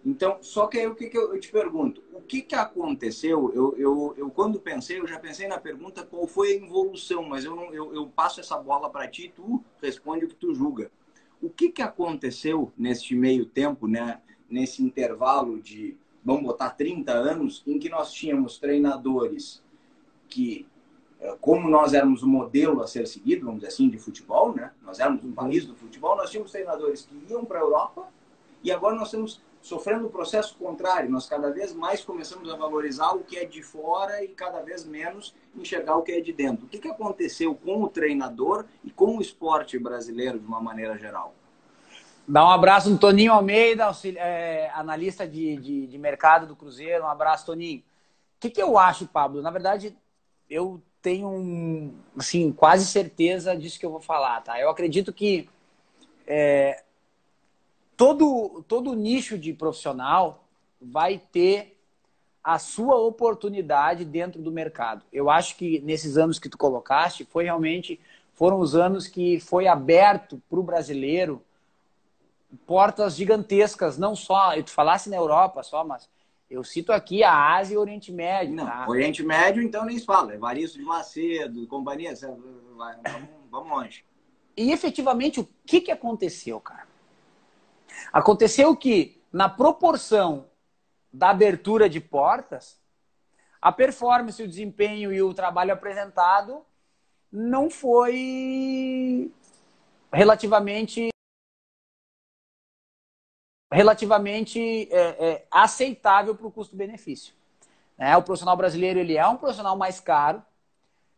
[0.05, 2.01] Então, só que aí o que, que eu, eu, te pergunto?
[2.13, 3.51] O que, que aconteceu?
[3.53, 7.43] Eu, eu, eu, quando pensei, eu já pensei na pergunta qual foi a evolução, mas
[7.43, 10.89] eu, não, eu, eu passo essa bola para ti tu responde o que tu julga.
[11.41, 14.21] O que, que aconteceu neste meio tempo, né?
[14.49, 19.61] nesse intervalo de, vamos botar, 30 anos, em que nós tínhamos treinadores
[20.27, 20.65] que,
[21.19, 24.71] eh, como nós éramos o modelo a ser seguido, vamos dizer assim, de futebol, né?
[24.81, 28.07] nós éramos um país do futebol, nós tínhamos treinadores que iam para a Europa
[28.63, 31.09] e agora nós temos sofrendo o processo contrário.
[31.09, 34.85] Nós cada vez mais começamos a valorizar o que é de fora e cada vez
[34.85, 36.65] menos enxergar o que é de dentro.
[36.65, 40.97] O que, que aconteceu com o treinador e com o esporte brasileiro de uma maneira
[40.97, 41.33] geral?
[42.27, 47.03] Dá um abraço no Toninho Almeida, é, analista de, de, de, mercado do Cruzeiro.
[47.03, 47.79] Um abraço, Toninho.
[47.79, 47.83] O
[48.39, 49.41] que, que eu acho, Pablo?
[49.41, 49.97] Na verdade,
[50.47, 54.59] eu tenho um, assim, quase certeza disso que eu vou falar, tá?
[54.59, 55.49] Eu acredito que
[56.27, 56.83] é,
[57.99, 60.45] todo, todo nicho de profissional
[60.81, 61.77] vai ter
[62.41, 65.03] a sua oportunidade dentro do mercado.
[65.11, 67.99] Eu acho que nesses anos que tu colocaste, foi realmente
[68.33, 71.43] foram os anos que foi aberto para o brasileiro
[72.65, 76.09] portas gigantescas, não só, tu falasse na Europa só, mas
[76.49, 78.55] eu cito aqui a Ásia e o Oriente Médio.
[78.55, 78.85] Não, tá?
[78.87, 80.33] Oriente Médio, então nem se fala.
[80.33, 84.05] Evaristo de Macedo, companhia, vamos, vamos longe.
[84.55, 86.88] E efetivamente, o que, que aconteceu, cara?
[88.11, 90.49] Aconteceu que, na proporção
[91.11, 92.79] da abertura de portas,
[93.61, 96.65] a performance, o desempenho e o trabalho apresentado
[97.31, 99.31] não foi
[100.11, 101.09] relativamente
[103.71, 107.35] relativamente é, é, aceitável para o custo-benefício.
[107.95, 108.17] Né?
[108.17, 110.43] O profissional brasileiro ele é um profissional mais caro,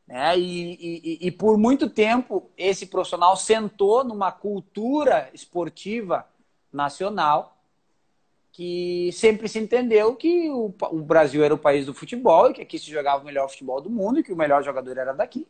[0.05, 0.37] né?
[0.37, 6.27] E, e, e, por muito tempo esse profissional sentou numa cultura esportiva
[6.71, 7.57] nacional
[8.51, 12.61] que sempre se entendeu que o, o, Brasil era o país do futebol e que
[12.61, 15.47] aqui se jogava o melhor futebol do mundo e que o melhor jogador era daqui.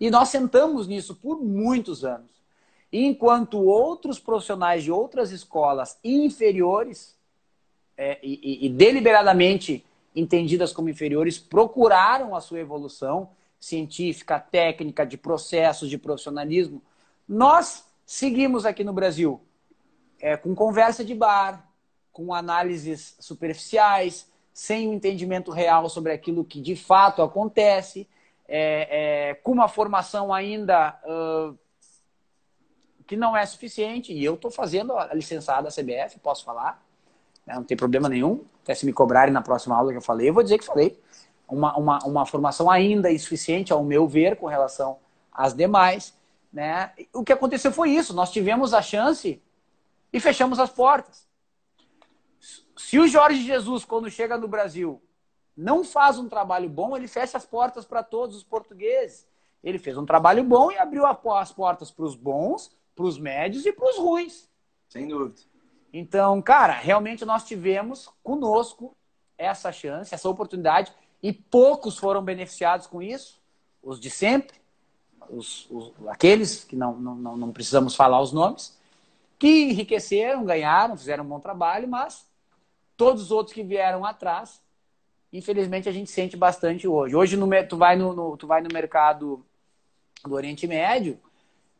[0.00, 2.30] E nós sentamos nisso por muitos anos.
[2.92, 7.16] Enquanto outros profissionais de outras escolas inferiores
[7.96, 15.88] é, e, e, deliberadamente entendidas como inferiores procuraram a sua evolução científica, técnica, de processos,
[15.88, 16.82] de profissionalismo,
[17.28, 19.40] nós seguimos aqui no Brasil
[20.20, 21.66] é, com conversa de bar,
[22.12, 28.08] com análises superficiais, sem um entendimento real sobre aquilo que de fato acontece,
[28.48, 31.58] é, é, com uma formação ainda uh,
[33.06, 34.12] que não é suficiente.
[34.14, 36.82] E eu estou fazendo a licenciada da CBF, posso falar,
[37.46, 37.54] né?
[37.54, 38.44] não tem problema nenhum.
[38.62, 40.98] Até se me cobrarem na próxima aula que eu falei, eu vou dizer que falei.
[41.46, 44.98] Uma, uma, uma formação ainda insuficiente, ao meu ver, com relação
[45.30, 46.16] às demais.
[46.52, 46.90] Né?
[47.12, 49.40] O que aconteceu foi isso: nós tivemos a chance
[50.12, 51.26] e fechamos as portas.
[52.76, 55.02] Se o Jorge Jesus, quando chega no Brasil,
[55.56, 59.26] não faz um trabalho bom, ele fecha as portas para todos os portugueses.
[59.64, 63.64] Ele fez um trabalho bom e abriu as portas para os bons, para os médios
[63.64, 64.48] e para os ruins.
[64.88, 65.40] Sem dúvida.
[65.92, 68.94] Então, cara, realmente nós tivemos conosco
[69.38, 70.92] essa chance, essa oportunidade,
[71.22, 73.40] e poucos foram beneficiados com isso,
[73.82, 74.56] os de sempre,
[75.30, 78.75] os, os aqueles que não, não, não precisamos falar os nomes,
[79.38, 82.26] que enriqueceram, ganharam, fizeram um bom trabalho, mas
[82.96, 84.60] Todos os outros que vieram atrás,
[85.30, 87.14] infelizmente a gente sente bastante hoje.
[87.14, 89.44] Hoje no, tu, vai no, no tu vai no mercado
[90.24, 91.20] do Oriente Médio,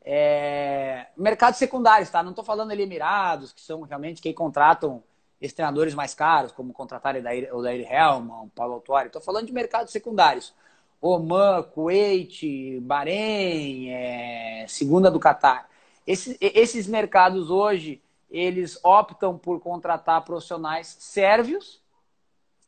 [0.05, 2.23] é, mercados secundários, tá?
[2.23, 5.03] Não estou falando ali Emirados, que são realmente quem contratam
[5.40, 9.07] esses treinadores mais caros, como contratar o Dair Helman, o Paulo Autuari.
[9.07, 10.55] Estou falando de mercados secundários.
[11.01, 15.69] Oman, Kuwait, Bahrein, é, segunda do Catar.
[16.07, 21.83] Esses, esses mercados hoje eles optam por contratar profissionais sérvios,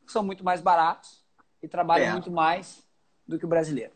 [0.06, 1.22] que são muito mais baratos
[1.62, 2.12] e trabalham é.
[2.12, 2.86] muito mais
[3.26, 3.92] do que o brasileiro.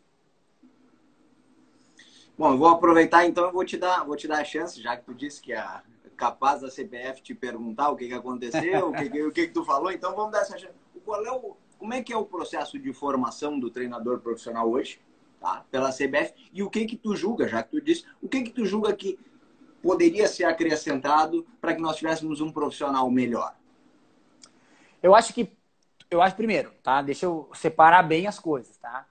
[2.37, 4.97] Bom, eu vou aproveitar então e vou te dar, vou te dar a chance, já
[4.97, 5.65] que tu disse que é
[6.17, 9.53] capaz da CBF te perguntar o que, que aconteceu, o, que, que, o que, que
[9.53, 10.75] tu falou, então vamos dar essa chance.
[11.05, 15.01] Qual é o, como é que é o processo de formação do treinador profissional hoje,
[15.41, 15.65] tá?
[15.71, 18.51] Pela CBF, e o que que tu julga, já que tu disse, o que que
[18.51, 19.19] tu julga que
[19.83, 23.55] poderia ser acrescentado para que nós tivéssemos um profissional melhor?
[25.03, 25.51] Eu acho que,
[26.09, 27.03] eu acho primeiro, tá?
[27.03, 29.07] Deixa eu separar bem as coisas, tá?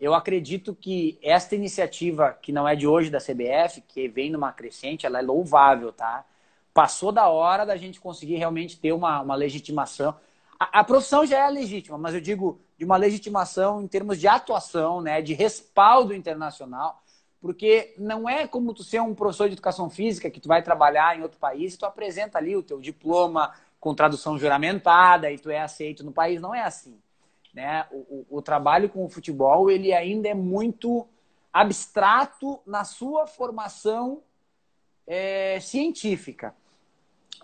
[0.00, 4.52] Eu acredito que esta iniciativa, que não é de hoje da CBF, que vem numa
[4.52, 6.24] crescente, ela é louvável, tá?
[6.72, 10.16] Passou da hora da gente conseguir realmente ter uma, uma legitimação.
[10.58, 14.26] A, a profissão já é legítima, mas eu digo de uma legitimação em termos de
[14.26, 15.20] atuação, né?
[15.20, 17.03] De respaldo internacional
[17.44, 21.14] porque não é como tu ser um professor de educação física que tu vai trabalhar
[21.14, 25.50] em outro país e tu apresenta ali o teu diploma com tradução juramentada e tu
[25.50, 26.40] é aceito no país.
[26.40, 26.98] Não é assim.
[27.52, 27.84] Né?
[27.90, 27.96] O,
[28.30, 31.06] o, o trabalho com o futebol ele ainda é muito
[31.52, 34.22] abstrato na sua formação
[35.06, 36.54] é, científica.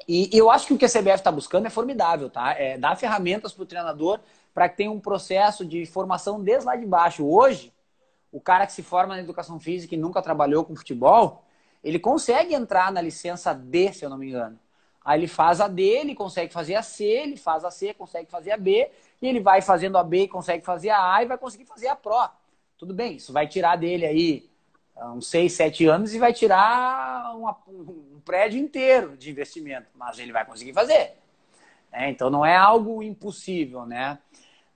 [0.08, 2.52] E, e, eu acho que o que a CBF está buscando é formidável, tá?
[2.52, 4.18] É dar ferramentas para o treinador
[4.54, 7.22] para que tenha um processo de formação desde lá de baixo.
[7.26, 7.70] Hoje,
[8.32, 11.44] o cara que se forma na educação física e nunca trabalhou com futebol,
[11.82, 14.58] ele consegue entrar na licença D, se eu não me engano.
[15.04, 18.30] Aí ele faz a D, ele consegue fazer a C, ele faz a C, consegue
[18.30, 18.90] fazer a B,
[19.20, 21.96] e ele vai fazendo a B, consegue fazer a A e vai conseguir fazer a
[21.96, 22.28] Pro.
[22.76, 24.50] Tudo bem, isso vai tirar dele aí
[24.96, 30.18] ah, uns 6, 7 anos e vai tirar uma, um prédio inteiro de investimento, mas
[30.18, 31.14] ele vai conseguir fazer.
[31.90, 34.18] É, então não é algo impossível, né?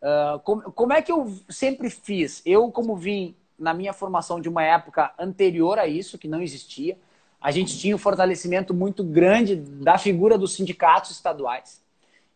[0.03, 2.43] Uh, como, como é que eu sempre fiz?
[2.45, 6.99] Eu, como vim na minha formação de uma época anterior a isso, que não existia,
[7.41, 11.83] a gente tinha um fortalecimento muito grande da figura dos sindicatos estaduais.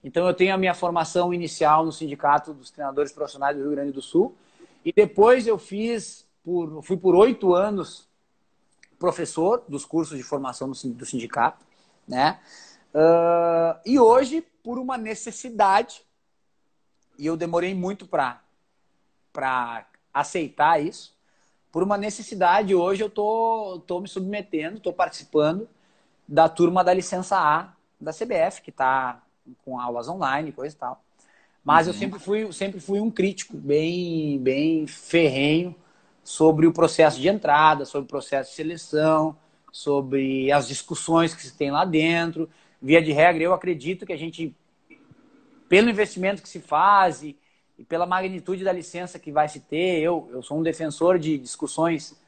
[0.05, 3.93] Então, eu tenho a minha formação inicial no Sindicato dos Treinadores Profissionais do Rio Grande
[3.93, 4.37] do Sul,
[4.85, 8.07] e depois eu fiz, por, fui por oito anos
[8.99, 11.65] professor dos cursos de formação do sindicato,
[12.07, 12.41] né?
[12.93, 16.03] Uh, e hoje, por uma necessidade,
[17.19, 18.41] e eu demorei muito para
[20.21, 21.17] aceitar isso.
[21.71, 25.69] Por uma necessidade, hoje eu tô, tô me submetendo, tô participando
[26.27, 29.23] da turma da licença A da CBF, que está
[29.65, 31.03] com aulas online, coisa e tal.
[31.65, 31.93] Mas uhum.
[31.93, 35.75] eu sempre fui, sempre fui um crítico bem, bem ferrenho
[36.23, 39.37] sobre o processo de entrada, sobre o processo de seleção,
[39.73, 42.49] sobre as discussões que se tem lá dentro.
[42.81, 44.55] Via de regra, eu acredito que a gente,
[45.69, 47.37] pelo investimento que se faz e,
[47.79, 51.39] e pela magnitude da licença que vai se ter, eu, eu sou um defensor de
[51.39, 52.19] discussões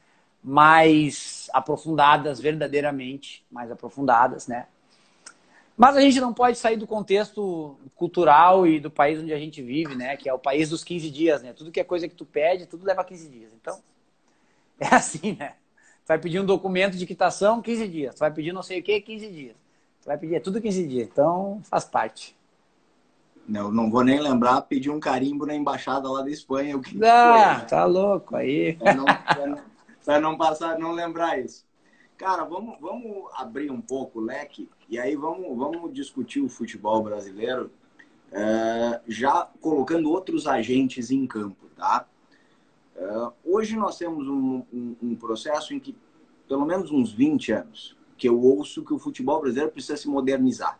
[0.43, 4.67] mais aprofundadas, verdadeiramente mais aprofundadas, né?
[5.77, 9.61] Mas a gente não pode sair do contexto cultural e do país onde a gente
[9.61, 10.15] vive, né?
[10.15, 11.53] Que é o país dos 15 dias, né?
[11.53, 13.51] Tudo que é coisa que tu pede, tudo leva 15 dias.
[13.53, 13.81] Então,
[14.79, 15.53] é assim, né?
[16.03, 18.15] Tu vai pedir um documento de quitação, 15 dias.
[18.15, 19.55] Tu vai pedir não sei o que, 15 dias.
[20.01, 21.07] Tu vai pedir é tudo 15 dias.
[21.07, 22.35] Então, faz parte.
[23.47, 26.79] Não, não vou nem lembrar, pedir um carimbo na embaixada lá da Espanha.
[26.79, 28.73] Que ah, foi, tá louco aí.
[28.73, 29.57] Pra não, pra não,
[30.05, 31.65] pra não passar, não lembrar isso.
[32.17, 37.01] Cara, vamos, vamos abrir um pouco o leque e aí vamos, vamos discutir o futebol
[37.01, 37.71] brasileiro
[38.31, 42.05] é, já colocando outros agentes em campo, tá?
[42.95, 45.95] É, hoje nós temos um, um, um, processo em que,
[46.47, 50.79] pelo menos uns 20 anos, que eu ouço que o futebol brasileiro precisa se modernizar.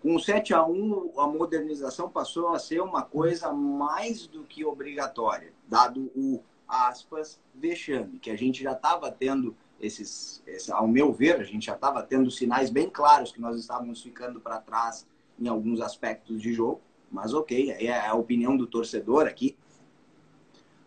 [0.00, 4.64] Com o 7 a 1 a modernização passou a ser uma coisa mais do que
[4.64, 11.12] obrigatória, dado o, aspas, vexame, que a gente já estava tendo esses, esse, ao meu
[11.12, 15.06] ver, a gente já estava tendo sinais bem claros que nós estávamos ficando para trás
[15.38, 16.80] em alguns aspectos de jogo,
[17.10, 19.56] mas ok, é a opinião do torcedor aqui.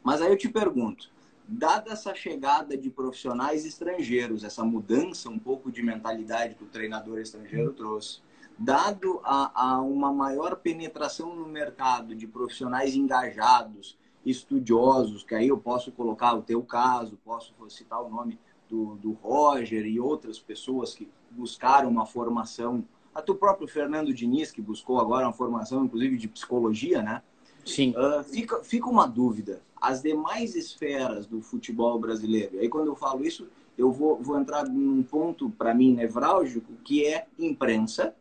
[0.04, 1.10] Mas aí eu te pergunto,
[1.48, 7.20] dada essa chegada de profissionais estrangeiros, essa mudança um pouco de mentalidade que o treinador
[7.20, 8.22] estrangeiro trouxe,
[8.62, 15.58] dado a, a uma maior penetração no mercado de profissionais engajados, estudiosos, que aí eu
[15.58, 18.38] posso colocar o teu caso, posso citar o nome
[18.70, 24.52] do, do Roger e outras pessoas que buscaram uma formação, até o próprio Fernando Diniz,
[24.52, 27.24] que buscou agora uma formação, inclusive, de psicologia, né?
[27.66, 27.94] Sim.
[27.98, 29.62] Uh, fica, fica uma dúvida.
[29.82, 34.40] As demais esferas do futebol brasileiro, e aí quando eu falo isso, eu vou, vou
[34.40, 38.16] entrar num ponto, para mim, nevrálgico, que é imprensa,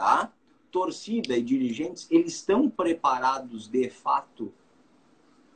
[0.00, 0.32] tá?
[0.72, 4.50] Torcida e dirigentes, eles estão preparados, de fato,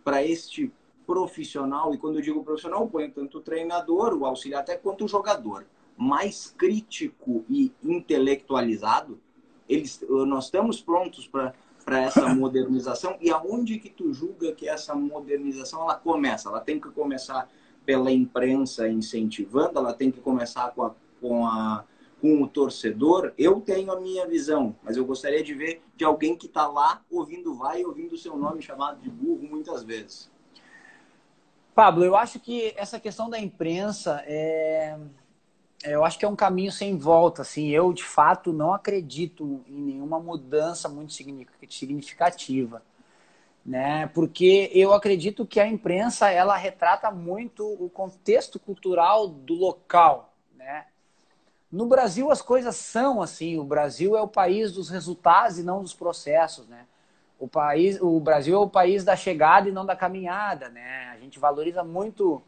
[0.04, 0.70] para este
[1.07, 5.09] profissional, e quando eu digo profissional, põe tanto o treinador, o auxiliar, até quanto o
[5.09, 5.64] jogador,
[5.96, 9.18] mais crítico e intelectualizado,
[9.66, 11.54] eles, nós estamos prontos para
[11.85, 13.16] para essa modernização?
[13.20, 16.48] E aonde que tu julga que essa modernização ela começa?
[16.48, 17.48] Ela tem que começar
[17.85, 21.85] pela imprensa incentivando, ela tem que começar com, a, com, a,
[22.24, 23.34] com o torcedor.
[23.37, 27.02] Eu tenho a minha visão, mas eu gostaria de ver de alguém que está lá
[27.10, 30.30] ouvindo vai e ouvindo o seu nome chamado de burro muitas vezes.
[31.74, 34.96] Pablo, eu acho que essa questão da imprensa é,
[35.84, 37.42] eu acho que é um caminho sem volta.
[37.42, 42.82] Assim, eu de fato não acredito em nenhuma mudança muito significativa,
[43.62, 44.06] né?
[44.14, 50.87] Porque eu acredito que a imprensa ela retrata muito o contexto cultural do local, né?
[51.74, 53.58] No Brasil as coisas são assim.
[53.58, 56.87] O Brasil é o país dos resultados e não dos processos, né?
[57.38, 61.10] o país, o Brasil é o país da chegada e não da caminhada, né?
[61.12, 62.40] A gente valoriza muito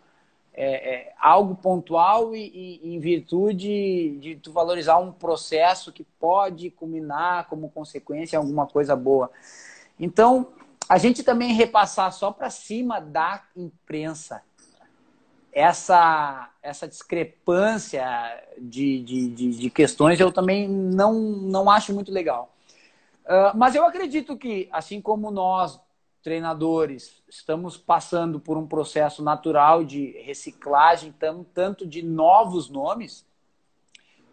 [0.55, 6.71] é, é, algo pontual e, e, em virtude de tu valorizar um processo que pode
[6.71, 9.31] culminar como consequência alguma coisa boa.
[9.99, 10.49] Então,
[10.89, 14.43] a gente também repassar só para cima da imprensa
[15.57, 18.05] essa, essa discrepância
[18.59, 22.55] de, de, de, de questões eu também não, não acho muito legal.
[23.25, 25.81] Ah, mas eu acredito que, assim como nós,
[26.23, 31.15] treinadores, estamos passando por um processo natural de reciclagem,
[31.55, 33.25] tanto de novos nomes,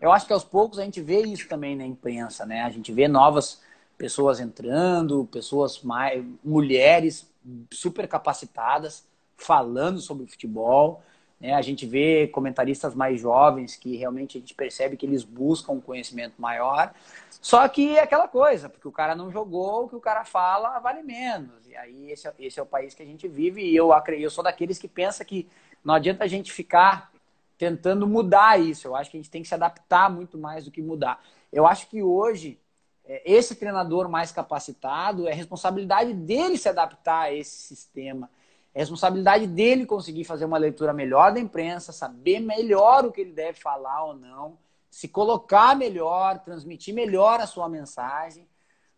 [0.01, 2.63] eu acho que aos poucos a gente vê isso também na imprensa, né?
[2.63, 3.61] A gente vê novas
[3.97, 7.31] pessoas entrando, pessoas mais mulheres
[7.71, 9.07] super capacitadas
[9.37, 11.01] falando sobre futebol.
[11.43, 11.53] Né?
[11.53, 15.81] A gente vê comentaristas mais jovens que realmente a gente percebe que eles buscam um
[15.81, 16.93] conhecimento maior.
[17.41, 20.79] Só que é aquela coisa, porque o cara não jogou, o que o cara fala
[20.79, 21.67] vale menos.
[21.67, 24.29] E aí esse é, esse é o país que a gente vive e eu, eu
[24.29, 25.49] sou daqueles que pensa que
[25.83, 27.11] não adianta a gente ficar
[27.57, 28.87] tentando mudar isso.
[28.87, 31.21] Eu acho que a gente tem que se adaptar muito mais do que mudar.
[31.51, 32.57] Eu acho que hoje
[33.03, 38.29] é, esse treinador mais capacitado é responsabilidade dele se adaptar a esse sistema.
[38.73, 43.31] É responsabilidade dele conseguir fazer uma leitura melhor da imprensa, saber melhor o que ele
[43.31, 44.57] deve falar ou não,
[44.89, 48.47] se colocar melhor, transmitir melhor a sua mensagem.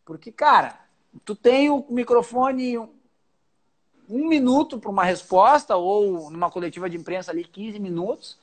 [0.05, 0.80] Porque, cara,
[1.26, 7.43] tu tem o microfone um, minuto para uma resposta, ou numa coletiva de imprensa ali
[7.43, 8.38] 15 minutos,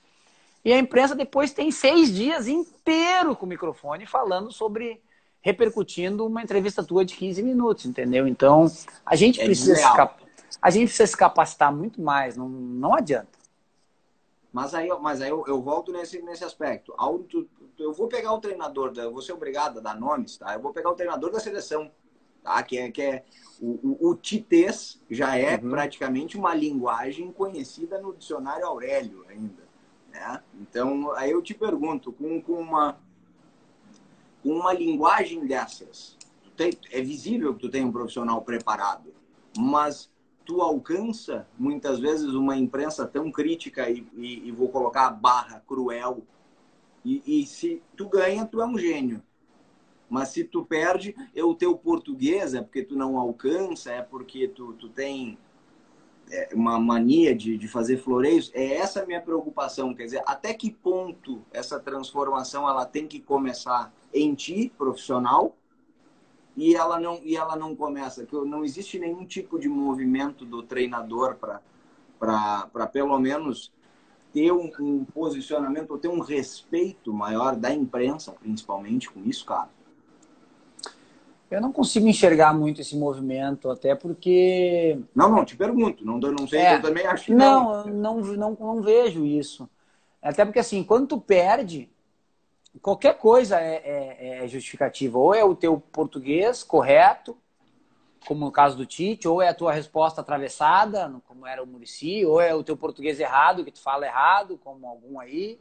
[0.65, 5.01] e a imprensa depois tem seis dias inteiro com o microfone falando sobre
[5.41, 8.29] repercutindo uma entrevista tua de 15 minutos, entendeu?
[8.29, 8.71] Então,
[9.05, 9.83] a gente é precisa se,
[10.61, 13.39] a gente precisa se capacitar muito mais, não, não adianta.
[14.53, 16.95] Mas aí, mas aí eu, eu volto nesse, nesse aspecto.
[17.79, 20.53] Eu vou pegar o treinador, eu vou ser obrigado a dar nomes, tá?
[20.53, 21.91] Eu vou pegar o treinador da seleção,
[22.43, 22.63] tá?
[22.63, 23.25] Que é, que é
[23.61, 25.71] o, o, o titês já é uhum.
[25.71, 29.63] praticamente uma linguagem conhecida no dicionário Aurélio ainda,
[30.13, 30.43] né?
[30.61, 32.99] Então, aí eu te pergunto, com, com uma
[34.43, 36.17] com uma linguagem dessas,
[36.57, 39.15] tem, é visível que tu tem um profissional preparado,
[39.57, 40.11] mas
[40.45, 45.63] tu alcança muitas vezes uma imprensa tão crítica e, e, e vou colocar a barra
[45.67, 46.23] cruel
[47.05, 49.23] e, e, se tu ganha tu é um gênio.
[50.09, 54.49] Mas se tu perde é o teu português é porque tu não alcança é porque
[54.49, 55.39] tu, tu tem
[56.31, 58.51] é, uma mania de, de fazer floreios.
[58.55, 63.21] É essa a minha preocupação quer dizer até que ponto essa transformação ela tem que
[63.21, 65.57] começar em ti profissional
[66.57, 70.63] e ela não e ela não começa que não existe nenhum tipo de movimento do
[70.63, 71.61] treinador para
[72.19, 73.73] para pelo menos
[74.33, 79.71] ter um, um, posicionamento ou ter um respeito maior da imprensa principalmente com isso cara.
[81.51, 86.47] Eu não consigo enxergar muito esse movimento até porque não não te pergunto não não
[86.47, 88.21] sei é, eu também acho que não não.
[88.21, 89.69] não não não vejo isso.
[90.21, 91.92] Até porque assim quando tu perde
[92.81, 95.19] qualquer coisa é, é, é, justificativa.
[95.19, 97.37] Ou é o teu português correto,
[98.27, 102.25] como no caso do Tite, ou é a tua resposta atravessada, como era o Murici,
[102.25, 105.59] ou é o teu português errado, que tu fala errado, como algum aí,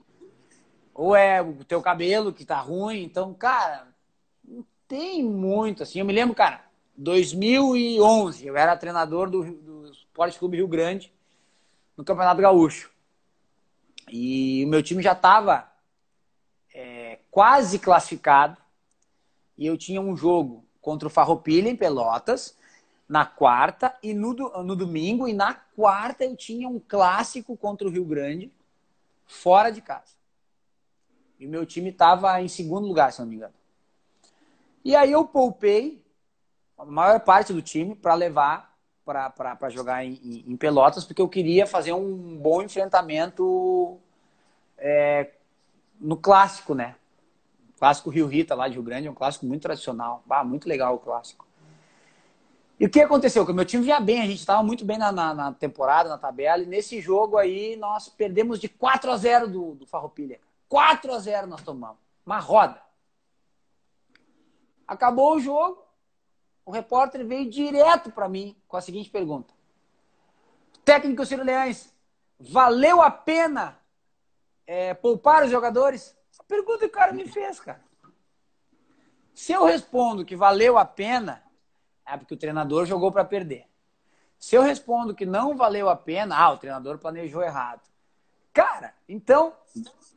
[0.93, 3.03] ou é o teu cabelo que tá ruim.
[3.03, 3.88] Então, cara,
[4.43, 5.99] não tem muito assim.
[5.99, 6.64] Eu me lembro, cara,
[6.95, 11.12] 2011, eu era treinador do, do Esporte Clube Rio Grande
[11.97, 12.91] no Campeonato Gaúcho.
[14.09, 15.70] E o meu time já estava
[17.32, 18.57] quase classificado.
[19.57, 22.57] E eu tinha um jogo contra o Farroupilha em Pelotas
[23.07, 27.91] na quarta e no, no domingo e na quarta eu tinha um clássico contra o
[27.91, 28.51] Rio Grande
[29.25, 30.13] fora de casa.
[31.39, 33.53] E meu time estava em segundo lugar, se não me engano.
[34.84, 36.03] E aí eu poupei
[36.77, 38.71] a maior parte do time para levar
[39.03, 43.99] para jogar em, em, Pelotas, porque eu queria fazer um bom enfrentamento
[44.77, 45.32] é,
[45.99, 46.95] no clássico, né?
[47.82, 50.21] Clássico Rio Rita, lá de Rio Grande, é um clássico muito tradicional.
[50.27, 51.47] Bah, muito legal o clássico.
[52.79, 53.43] E o que aconteceu?
[53.43, 56.07] Que o meu time vinha bem, a gente estava muito bem na, na, na, temporada,
[56.07, 60.39] na tabela, e nesse jogo aí nós perdemos de 4 a 0 do, do Farroupilha.
[60.69, 61.97] 4 a 0 nós tomamos.
[62.23, 62.79] Uma roda.
[64.88, 65.84] Acabou o jogo,
[66.63, 69.51] o repórter veio direto para mim com a seguinte pergunta.
[70.86, 71.91] Técnico Ciro Leães,
[72.39, 73.79] valeu a pena
[74.67, 76.15] é, poupar os jogadores?
[76.51, 77.79] Pergunta que o cara me fez, cara.
[79.33, 81.41] Se eu respondo que valeu a pena,
[82.05, 83.67] é porque o treinador jogou para perder.
[84.37, 87.79] Se eu respondo que não valeu a pena, ah, o treinador planejou errado.
[88.51, 89.53] Cara, então.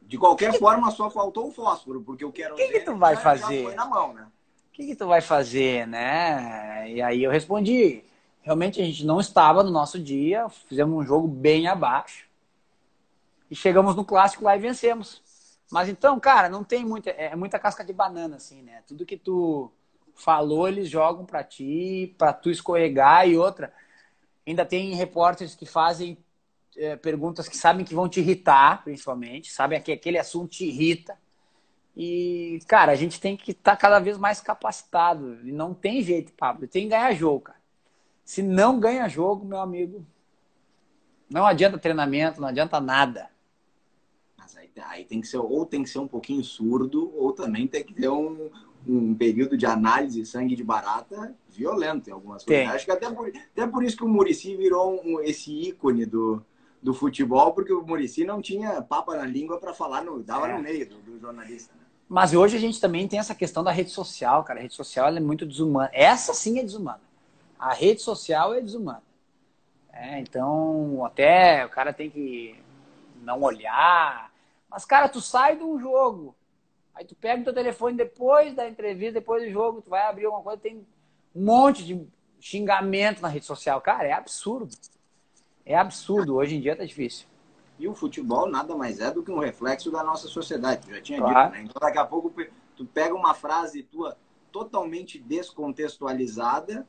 [0.02, 0.96] De qualquer que forma, que...
[0.96, 2.54] só faltou o fósforo, porque eu quero.
[2.54, 3.68] O que, que tu vai fazer?
[3.68, 4.26] O né?
[4.72, 6.90] que, que tu vai fazer, né?
[6.90, 8.02] E aí eu respondi.
[8.42, 12.26] Realmente a gente não estava no nosso dia, fizemos um jogo bem abaixo.
[13.48, 15.22] E chegamos no clássico lá e vencemos.
[15.70, 17.10] Mas então, cara, não tem muita.
[17.10, 18.82] É, é muita casca de banana, assim, né?
[18.86, 19.72] Tudo que tu
[20.14, 23.72] falou, eles jogam para ti, para tu escorregar e outra.
[24.46, 26.18] Ainda tem repórteres que fazem
[26.76, 31.16] é, perguntas que sabem que vão te irritar, principalmente, sabem que aquele assunto te irrita.
[31.96, 35.40] E, cara, a gente tem que estar tá cada vez mais capacitado.
[35.46, 36.66] E não tem jeito, Pablo.
[36.66, 37.58] Tem que ganhar jogo, cara.
[38.24, 40.04] Se não ganha jogo, meu amigo,
[41.30, 43.33] não adianta treinamento, não adianta nada
[44.80, 47.94] aí tem que ser, ou tem que ser um pouquinho surdo, ou também tem que
[47.94, 48.50] ter um,
[48.86, 52.74] um período de análise sangue de barata violento em algumas coisas.
[52.74, 56.44] Acho que até por, até por isso que o Murici virou um, esse ícone do,
[56.82, 60.56] do futebol, porque o Murici não tinha papa na língua para falar, no, dava é.
[60.56, 61.72] no meio do, do jornalista.
[61.74, 61.80] Né?
[62.08, 64.58] Mas hoje a gente também tem essa questão da rede social, cara.
[64.58, 65.90] A rede social é muito desumana.
[65.92, 67.00] Essa sim é desumana.
[67.58, 69.02] A rede social é desumana.
[69.90, 72.56] É, então, até o cara tem que
[73.22, 74.30] não olhar,
[74.74, 76.34] mas, cara, tu sai de um jogo,
[76.92, 80.24] aí tu pega o teu telefone depois da entrevista, depois do jogo, tu vai abrir
[80.24, 80.84] alguma coisa, tem
[81.32, 82.04] um monte de
[82.40, 83.80] xingamento na rede social.
[83.80, 84.76] Cara, é absurdo.
[85.64, 86.34] É absurdo.
[86.34, 87.28] Hoje em dia tá difícil.
[87.78, 91.00] E o futebol nada mais é do que um reflexo da nossa sociedade, tu já
[91.00, 91.52] tinha claro.
[91.52, 91.68] dito, né?
[91.70, 92.34] Então daqui a pouco
[92.76, 94.16] tu pega uma frase tua
[94.50, 96.84] totalmente descontextualizada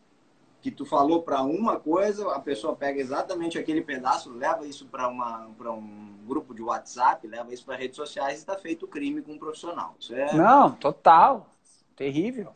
[0.65, 5.07] que tu falou para uma coisa, a pessoa pega exatamente aquele pedaço, leva isso para
[5.07, 9.37] um grupo de WhatsApp, leva isso para redes sociais e está feito crime com um
[9.37, 9.95] profissional.
[10.09, 10.35] É...
[10.35, 11.47] Não, total.
[11.95, 12.51] Terrível.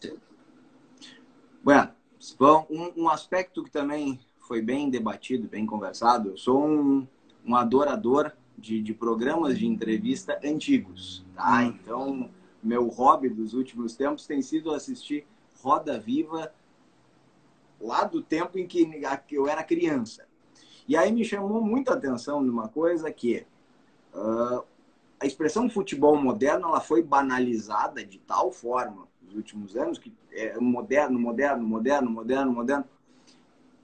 [1.64, 1.92] Bueno,
[2.40, 7.08] bom, um, um, aspecto que também foi bem debatido, bem conversado, eu sou um,
[7.46, 11.60] um adorador de, de programas de entrevista antigos, tá?
[11.60, 11.68] Hum.
[11.68, 12.30] Então,
[12.64, 15.28] meu hobby dos últimos tempos tem sido assistir
[15.62, 16.52] Roda Viva
[17.80, 18.88] lá do tempo em que
[19.32, 20.28] eu era criança.
[20.88, 23.46] E aí me chamou muita atenção numa coisa que
[24.14, 24.64] uh,
[25.20, 30.60] a expressão futebol moderno ela foi banalizada de tal forma nos últimos anos, que é
[30.60, 32.86] moderno, moderno, moderno, moderno, moderno.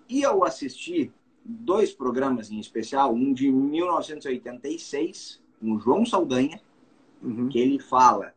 [0.10, 1.12] E eu assisti
[1.44, 6.60] dois programas em especial, um de 1986, com João Saldanha,
[7.22, 7.50] uhum.
[7.50, 8.34] que ele fala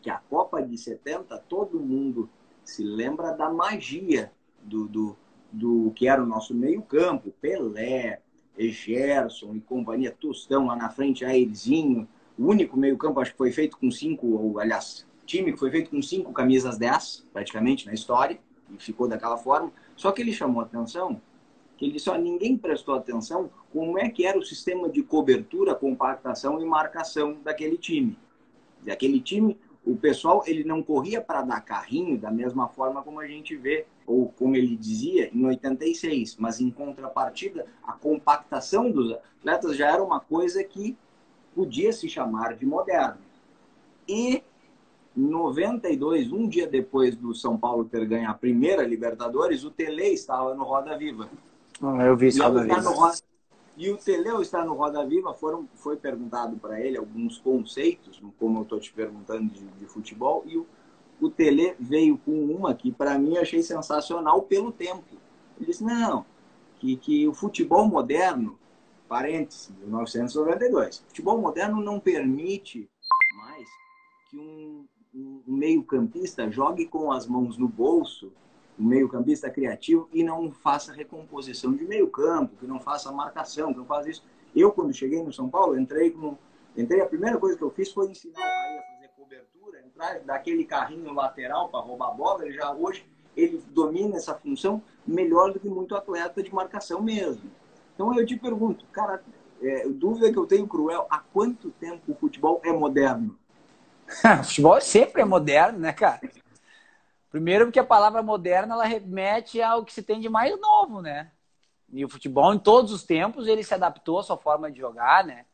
[0.00, 2.30] que a Copa de 70, todo mundo
[2.64, 4.32] se lembra da magia
[4.62, 5.16] do, do,
[5.52, 8.20] do que era o nosso meio-campo, Pelé,
[8.58, 12.06] Gerson e companhia, Tostão lá na frente, Airzinho,
[12.38, 15.90] o único meio-campo acho que foi feito com cinco, ou aliás, time que foi feito
[15.90, 18.38] com cinco camisas 10, praticamente, na história,
[18.70, 19.72] e ficou daquela forma.
[19.96, 21.20] Só que ele chamou atenção
[21.76, 26.60] que ele só ninguém prestou atenção como é que era o sistema de cobertura, compactação
[26.60, 28.18] e marcação daquele time.
[28.82, 33.26] Daquele time, o pessoal ele não corria para dar carrinho da mesma forma como a
[33.26, 39.76] gente vê ou como ele dizia em 86, mas em contrapartida a compactação dos atletas
[39.76, 40.96] já era uma coisa que
[41.54, 43.18] podia se chamar de moderno.
[44.08, 44.42] E
[45.16, 50.54] 92, um dia depois do São Paulo ter ganho a primeira Libertadores, o Tele estava
[50.54, 51.28] no Roda Viva.
[51.82, 52.80] Ah, eu vi isso Roda Viva.
[53.80, 58.58] E o Teleu está no Roda Viva, foram, foi perguntado para ele alguns conceitos, como
[58.58, 60.66] eu estou te perguntando de, de, futebol, e o,
[61.18, 65.16] o Tele veio com uma que para mim achei sensacional pelo tempo.
[65.56, 66.26] Ele disse, não,
[66.78, 68.58] que, que o futebol moderno,
[69.08, 72.86] parênteses, 1992, futebol moderno não permite
[73.34, 73.66] mais
[74.28, 78.30] que um, um meio campista jogue com as mãos no bolso
[78.80, 83.84] o meio-campista criativo e não faça recomposição de meio-campo, que não faça marcação, que não
[83.84, 84.24] faça isso.
[84.56, 86.36] Eu, quando cheguei no São Paulo, entrei com.
[86.74, 90.20] Entrei, a primeira coisa que eu fiz foi ensinar o Raí a fazer cobertura, entrar
[90.20, 92.46] daquele carrinho lateral para roubar a bola.
[92.46, 93.06] Ele já hoje
[93.36, 97.50] ele domina essa função melhor do que muito atleta de marcação mesmo.
[97.94, 99.22] Então eu te pergunto, cara,
[99.60, 103.36] é, dúvida que eu tenho cruel, há quanto tempo o futebol é moderno?
[104.40, 106.20] o futebol sempre é moderno, né, cara?
[107.30, 111.30] Primeiro porque a palavra moderna ela remete ao que se tem de mais novo, né?
[111.92, 115.24] E o futebol em todos os tempos ele se adaptou à sua forma de jogar,
[115.24, 115.44] né?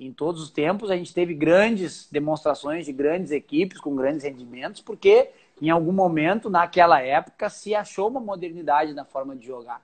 [0.00, 4.80] Em todos os tempos a gente teve grandes demonstrações de grandes equipes com grandes rendimentos,
[4.80, 9.80] porque em algum momento naquela época se achou uma modernidade na forma de jogar.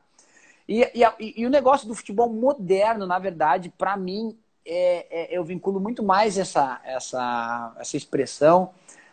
[0.66, 5.44] E, e, e o negócio do futebol moderno, na verdade, para mim, é, é, eu
[5.44, 8.70] vinculo muito mais essa, essa, essa expressão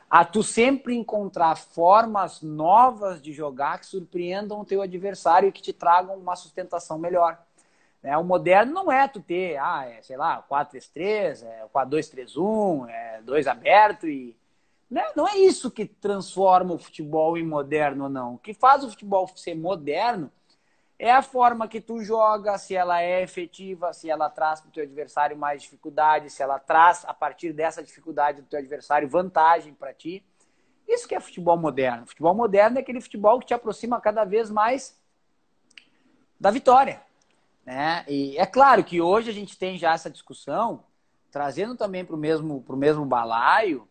[0.09, 5.61] a tu sempre encontrar formas novas de jogar que surpreendam o teu adversário e que
[5.61, 7.39] te tragam uma sustentação melhor.
[8.03, 13.21] É, o moderno não é tu ter, ah, é, sei lá, 4-3-3, é 4-2-3-1, é
[13.23, 14.37] 2 aberto e...
[14.89, 15.03] Né?
[15.15, 18.35] Não é isso que transforma o futebol em moderno, não.
[18.35, 20.31] O que faz o futebol ser moderno
[20.97, 24.71] é a forma que tu joga, se ela é efetiva, se ela traz para o
[24.71, 29.73] teu adversário mais dificuldade, se ela traz, a partir dessa dificuldade do teu adversário, vantagem
[29.73, 30.25] para ti.
[30.87, 32.05] Isso que é futebol moderno.
[32.05, 34.97] Futebol moderno é aquele futebol que te aproxima cada vez mais
[36.39, 37.01] da vitória.
[37.65, 38.05] Né?
[38.07, 40.83] E é claro que hoje a gente tem já essa discussão,
[41.31, 43.87] trazendo também para o mesmo, mesmo balaio,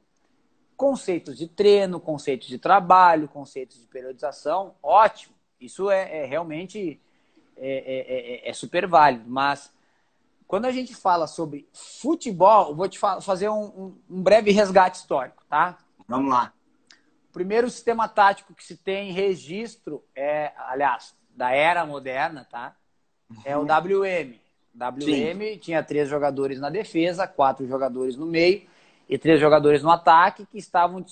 [0.77, 5.34] conceitos de treino, conceitos de trabalho, conceitos de periodização, ótimo.
[5.61, 7.01] Isso é, é realmente
[7.57, 9.25] é, é, é, é, super válido.
[9.27, 9.73] Mas
[10.47, 15.43] quando a gente fala sobre futebol, vou te fazer um, um, um, breve resgate histórico,
[15.49, 15.79] tá?
[16.07, 16.53] Vamos lá.
[17.31, 22.77] O primeiro sistema tático que se tem registro é, aliás, da era moderna, tá?
[23.45, 23.67] É o uhum.
[23.67, 24.39] WM.
[24.75, 25.59] WM Sim.
[25.59, 28.67] tinha três jogadores na defesa, quatro jogadores no meio
[29.09, 31.05] e três jogadores no ataque que estavam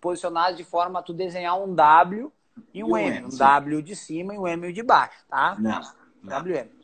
[0.00, 2.32] posicionados de forma a tu desenhar um W
[2.72, 5.56] e um, M, um W de cima e um M de baixo, tá?
[5.58, 5.80] Não,
[6.22, 6.40] não.
[6.40, 6.80] WM.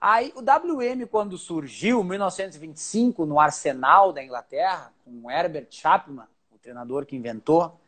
[0.00, 6.58] Aí o WM, quando surgiu, em 1925, no Arsenal da Inglaterra, com Herbert Chapman, o
[6.58, 7.80] treinador que inventou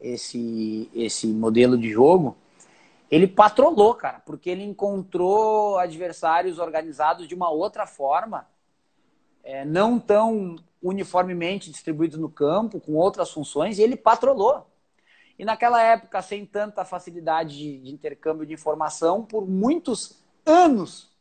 [0.00, 2.36] esse, esse modelo de jogo,
[3.10, 8.46] ele patrolou, cara, porque ele encontrou adversários organizados de uma outra forma,
[9.42, 14.66] é, não tão uniformemente distribuídos no campo, com outras funções, e ele patrolou.
[15.38, 21.16] E naquela época, sem tanta facilidade de, de intercâmbio de informação, por muitos anos,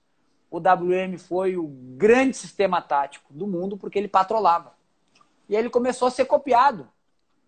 [0.50, 4.74] o WM foi o grande sistema tático do mundo porque ele patrolava.
[5.48, 6.90] E ele começou a ser copiado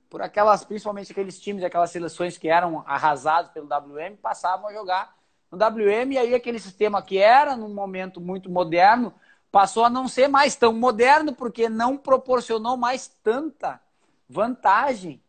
[0.10, 5.16] por aquelas, principalmente aqueles times, aquelas seleções que eram arrasados pelo WM, passavam a jogar
[5.52, 9.14] no WM, e aí aquele sistema que era num momento muito moderno,
[9.52, 13.82] passou a não ser mais tão moderno, porque não proporcionou mais tanta
[14.28, 15.22] vantagem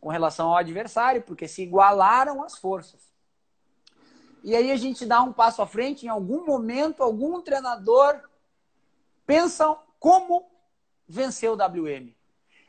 [0.00, 3.10] com relação ao adversário, porque se igualaram as forças.
[4.42, 8.20] E aí a gente dá um passo à frente, em algum momento, algum treinador
[9.26, 10.50] pensa como
[11.06, 12.16] vencer o WM.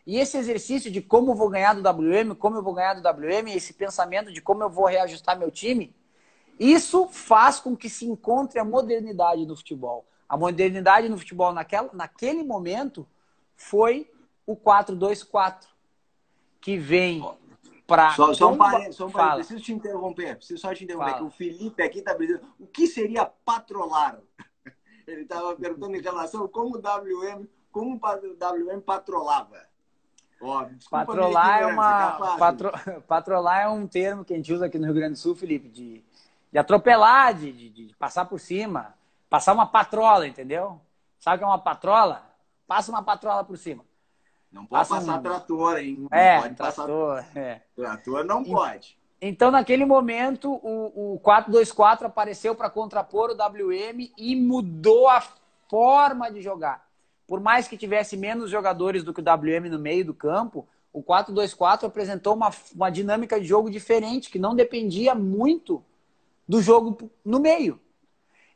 [0.06, 3.56] E esse exercício de como vou ganhar do WM, como eu vou ganhar do WM,
[3.56, 5.96] esse pensamento de como eu vou reajustar meu time,
[6.60, 10.06] isso faz com que se encontre a modernidade no futebol.
[10.28, 13.08] A modernidade no futebol naquela, naquele momento
[13.56, 14.12] foi
[14.46, 15.68] o 4-2-4,
[16.62, 17.28] que vem
[17.88, 18.12] para.
[18.12, 19.48] Só, só um parênteses, só um parênteses.
[19.48, 22.88] preciso te interromper, preciso só te interromper, que o Felipe aqui está dizendo o que
[22.88, 24.20] seria patrolar?
[25.08, 29.70] Ele estava perguntando em relação como o WM, como o WM patrolava.
[30.40, 32.72] Ó, patrolar é uma patro...
[33.08, 35.70] patrolar é um termo que a gente usa aqui no Rio Grande do Sul, Felipe,
[35.70, 36.04] de,
[36.52, 38.96] de atropelar, de, de, de passar por cima,
[39.30, 40.82] passar uma patrola, entendeu?
[41.20, 42.24] Sabe o que é uma patrola?
[42.66, 43.84] Passa uma patrola por cima.
[44.52, 45.98] Não pode Passa passar trator, hein?
[46.00, 47.18] Não é, trator.
[47.18, 47.38] Passar...
[47.38, 47.62] É.
[47.76, 48.98] Trator não pode.
[49.22, 55.24] Então, naquele momento, o, o 4-2-4 apareceu para contrapor o WM e mudou a
[55.70, 56.86] forma de jogar
[57.32, 61.02] por mais que tivesse menos jogadores do que o WM no meio do campo, o
[61.02, 65.82] 4-2-4 apresentou uma, uma dinâmica de jogo diferente, que não dependia muito
[66.46, 67.80] do jogo no meio.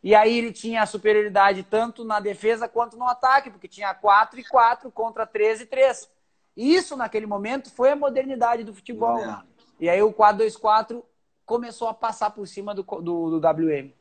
[0.06, 4.40] E aí ele tinha a superioridade tanto na defesa quanto no ataque, porque tinha 4
[4.40, 6.08] e 4 contra 3 e 3.
[6.56, 9.18] Isso, naquele momento, foi a modernidade do futebol.
[9.18, 9.42] É.
[9.80, 11.02] E aí o 4-2-4
[11.44, 13.92] começou a passar por cima do, do, do WM.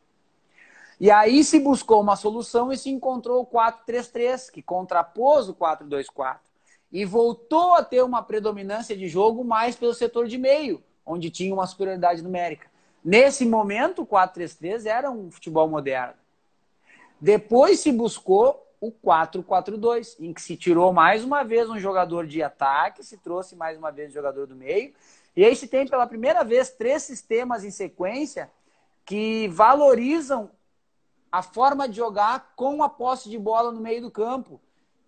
[1.00, 6.36] E aí se buscou uma solução e se encontrou o 4-3-3, que contrapôs o 4-2-4.
[6.92, 11.54] E voltou a ter uma predominância de jogo mais pelo setor de meio, onde tinha
[11.54, 12.73] uma superioridade numérica.
[13.04, 16.14] Nesse momento, o 4-3-3 era um futebol moderno.
[17.20, 22.42] Depois se buscou o 4-4-2, em que se tirou mais uma vez um jogador de
[22.42, 24.94] ataque, se trouxe mais uma vez um jogador do meio.
[25.36, 28.50] E aí se tem pela primeira vez três sistemas em sequência
[29.04, 30.50] que valorizam
[31.30, 34.60] a forma de jogar com a posse de bola no meio do campo,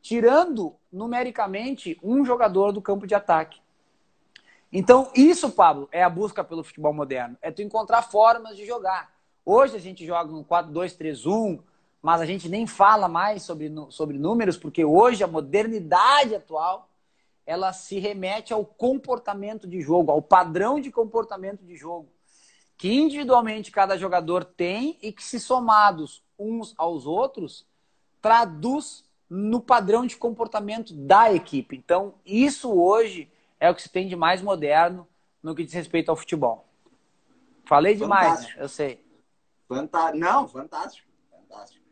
[0.02, 3.60] tirando numericamente um jogador do campo de ataque.
[4.78, 7.34] Então, isso, Pablo, é a busca pelo futebol moderno.
[7.40, 9.10] É tu encontrar formas de jogar.
[9.42, 11.60] Hoje a gente joga no 4-2-3-1,
[12.02, 16.90] mas a gente nem fala mais sobre, sobre números, porque hoje a modernidade atual
[17.46, 22.10] ela se remete ao comportamento de jogo, ao padrão de comportamento de jogo
[22.76, 27.66] que individualmente cada jogador tem e que, se somados uns aos outros,
[28.20, 31.76] traduz no padrão de comportamento da equipe.
[31.76, 35.06] Então, isso hoje é o que se tem de mais moderno
[35.42, 36.66] no que diz respeito ao futebol.
[37.64, 39.04] Falei demais, eu sei.
[39.68, 40.18] Fantástico.
[40.18, 41.08] Não, fantástico.
[41.30, 41.84] Fantástico.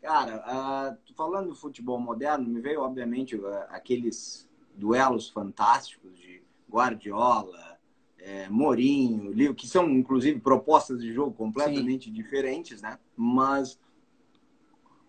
[0.00, 7.76] Cara, uh, falando do futebol moderno, me veio, obviamente, uh, aqueles duelos fantásticos de Guardiola,
[8.18, 12.12] é, Mourinho, que são inclusive propostas de jogo completamente Sim.
[12.12, 12.98] diferentes, né?
[13.16, 13.78] Mas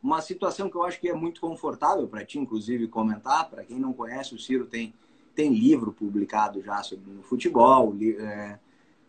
[0.02, 3.50] uma situação que eu acho que é muito confortável para ti, inclusive, comentar.
[3.50, 4.94] Para quem não conhece, o Ciro tem,
[5.38, 7.96] tem livro publicado já sobre o futebol.
[8.20, 8.58] É,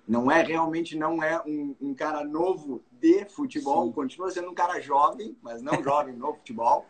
[0.06, 3.92] não é realmente não é um, um cara novo de futebol, Sim.
[3.92, 6.84] continua sendo um cara jovem, mas não jovem no futebol.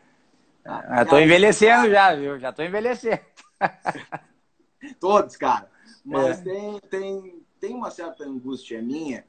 [0.65, 2.37] Ah, tô envelhecendo já, viu?
[2.41, 3.21] Já tô envelhecendo.
[4.99, 5.71] Todos, cara.
[6.05, 6.43] Mas é.
[6.43, 9.25] tem, tem, tem uma certa angústia minha,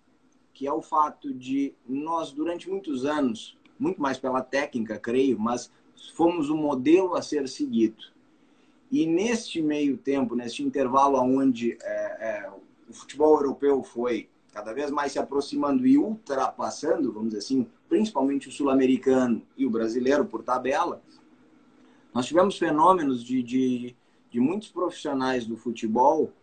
[0.55, 5.71] que é o fato de nós, durante muitos anos, muito mais pela técnica, creio, mas
[6.15, 8.03] fomos o um modelo a ser seguido.
[8.91, 12.49] E neste meio tempo, neste intervalo onde é, é,
[12.89, 18.49] o futebol europeu foi cada vez mais se aproximando e ultrapassando, vamos dizer assim, principalmente
[18.49, 21.01] o sul-americano e o brasileiro por tabela,
[22.13, 23.95] nós tivemos fenômenos de, de,
[24.31, 26.33] de muitos profissionais do futebol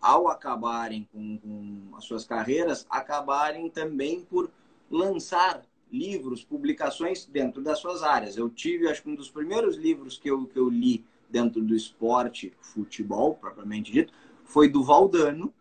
[0.00, 4.50] ao acabarem com, com as suas carreiras, acabarem também por
[4.90, 8.36] lançar livros, publicações dentro das suas áreas.
[8.36, 11.74] Eu tive, acho que um dos primeiros livros que eu, que eu li dentro do
[11.74, 14.12] esporte, futebol, propriamente dito,
[14.44, 15.54] foi do Valdano,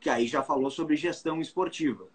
[0.00, 2.06] que aí já falou sobre gestão esportiva.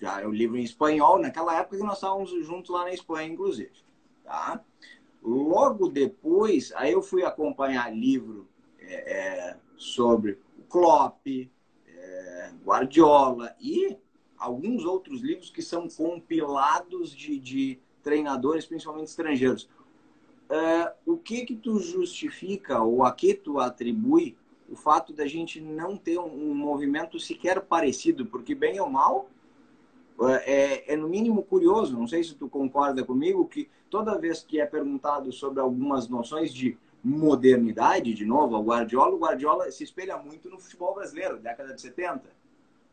[0.00, 3.32] Já é o livro em espanhol, naquela época que nós estávamos juntos lá na Espanha,
[3.32, 3.72] inclusive.
[4.24, 4.62] Tá?
[5.22, 10.38] Logo depois, aí eu fui acompanhar livro é, é, sobre
[10.68, 13.96] Klopp, é, Guardiola e
[14.36, 19.68] alguns outros livros que são compilados de, de treinadores, principalmente estrangeiros.
[20.50, 24.36] É, o que que tu justifica ou a que tu atribui
[24.68, 28.24] o fato da gente não ter um, um movimento sequer parecido?
[28.26, 29.28] Porque, bem ou mal,
[30.20, 34.60] é, é, no mínimo curioso, não sei se tu concorda comigo, que toda vez que
[34.60, 40.18] é perguntado sobre algumas noções de modernidade, de novo, ao Guardiola, o Guardiola se espelha
[40.18, 42.22] muito no futebol brasileiro, década de 70.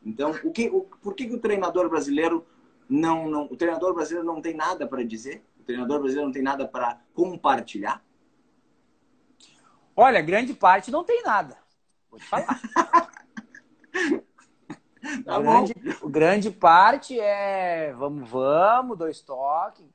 [0.05, 2.45] Então, o que, o, por que, que o treinador brasileiro
[2.87, 5.41] não, não, o treinador brasileiro não tem nada para dizer?
[5.65, 8.03] Treinador brasileiro não tem nada para compartilhar?
[9.95, 11.57] Olha, grande parte não tem nada.
[12.09, 12.45] Vou te falar.
[15.23, 15.73] tá grande,
[16.05, 19.85] grande parte é vamos, vamos, dois toques.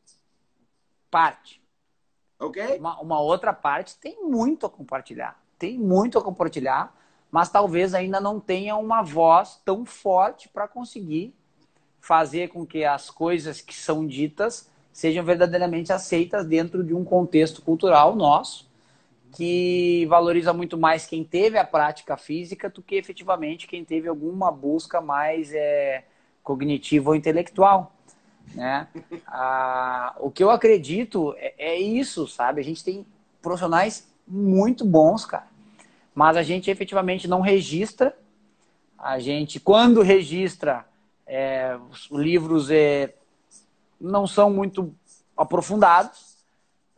[1.11, 1.63] Parte.
[2.39, 2.79] Ok.
[2.79, 5.41] Uma, uma outra parte tem muito a compartilhar.
[5.59, 6.97] Tem muito a compartilhar,
[7.31, 11.37] mas talvez ainda não tenha uma voz tão forte para conseguir
[12.01, 17.63] fazer com que as coisas que são ditas sejam verdadeiramente aceitas dentro de um contexto
[17.63, 18.71] cultural nosso
[19.33, 24.51] que valoriza muito mais quem teve a prática física do que efetivamente quem teve alguma
[24.51, 26.05] busca mais é,
[26.43, 27.93] cognitiva ou intelectual.
[28.55, 28.89] Né?
[29.27, 32.61] Ah, o que eu acredito é, é, isso, sabe?
[32.61, 33.07] A gente tem
[33.41, 35.47] profissionais muito bons, cara,
[36.15, 38.17] mas a gente efetivamente não registra.
[38.99, 40.85] A gente, quando registra,
[41.27, 43.15] é, os livros é,
[44.01, 44.95] não são muito
[45.37, 46.31] aprofundados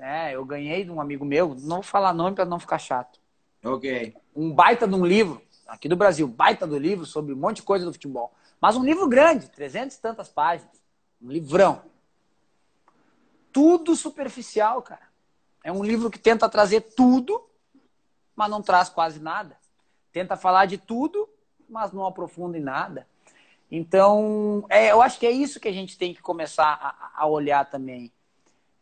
[0.03, 3.21] é, eu ganhei de um amigo meu, não vou falar nome para não ficar chato.
[3.65, 4.13] Ok.
[4.35, 7.63] Um baita de um livro, aqui do Brasil, baita do livro sobre um monte de
[7.63, 8.35] coisa do futebol.
[8.61, 10.83] Mas um livro grande, 300 e tantas páginas.
[11.23, 11.83] Um livrão.
[13.53, 15.07] Tudo superficial, cara.
[15.63, 17.41] É um livro que tenta trazer tudo,
[18.35, 19.57] mas não traz quase nada.
[20.11, 21.29] Tenta falar de tudo,
[21.69, 23.07] mas não aprofunda em nada.
[23.75, 27.27] Então, é, eu acho que é isso que a gente tem que começar a, a
[27.27, 28.13] olhar também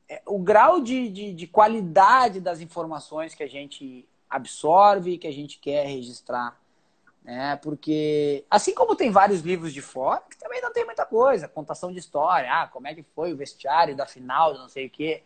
[0.09, 5.33] é, o grau de, de, de, qualidade das informações que a gente absorve, que a
[5.33, 6.61] gente quer registrar.
[7.23, 7.55] Né?
[7.63, 11.93] Porque, assim como tem vários livros de fora, que também não tem muita coisa, contação
[11.93, 15.23] de história, ah, como é que foi o vestiário da final, não sei o quê,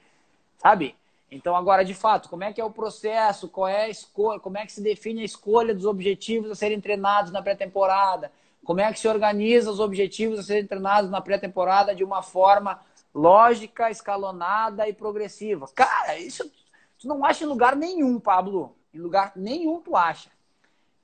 [0.59, 0.95] sabe?
[1.31, 4.59] Então, agora, de fato, como é que é o processo, qual é a escolha, como
[4.59, 8.31] é que se define a escolha dos objetivos a serem treinados na pré-temporada,
[8.65, 12.81] como é que se organiza os objetivos a serem treinados na pré-temporada de uma forma
[13.15, 15.69] lógica, escalonada e progressiva.
[15.75, 16.51] Cara, isso
[16.99, 18.75] tu não acha em lugar nenhum, Pablo.
[18.93, 20.31] Em lugar nenhum tu acha.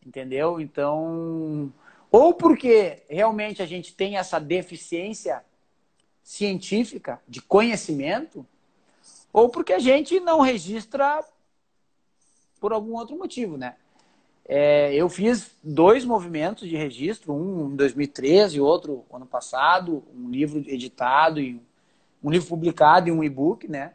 [0.04, 0.60] Entendeu?
[0.60, 1.72] Então,
[2.10, 5.44] ou porque realmente a gente tem essa deficiência
[6.22, 8.46] científica de conhecimento,
[9.32, 11.24] ou porque a gente não registra
[12.58, 13.76] por algum outro motivo, né?
[14.52, 20.28] É, eu fiz dois movimentos de registro, um em 2013 e outro ano passado, um
[20.28, 21.62] livro editado e
[22.20, 23.92] um livro publicado e um e-book, né?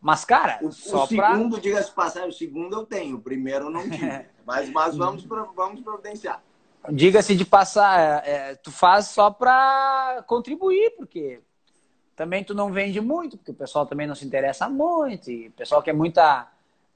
[0.00, 1.60] Mas, cara, o, só o segundo, pra...
[1.60, 4.24] diga-se passagem, o segundo eu tenho, o primeiro eu não tive.
[4.46, 6.40] mas, mas vamos, vamos providenciar.
[6.88, 11.40] Diga-se de passar, é, é, tu faz só para contribuir, porque
[12.14, 15.52] também tu não vende muito, porque o pessoal também não se interessa muito, e o
[15.52, 16.46] pessoal quer muita,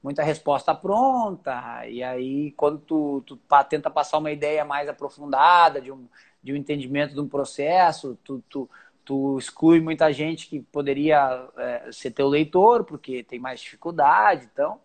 [0.01, 3.39] muita resposta pronta, e aí quando tu, tu
[3.69, 6.07] tenta passar uma ideia mais aprofundada de um,
[6.41, 8.69] de um entendimento de um processo, tu, tu,
[9.05, 14.79] tu exclui muita gente que poderia é, ser teu leitor, porque tem mais dificuldade, então.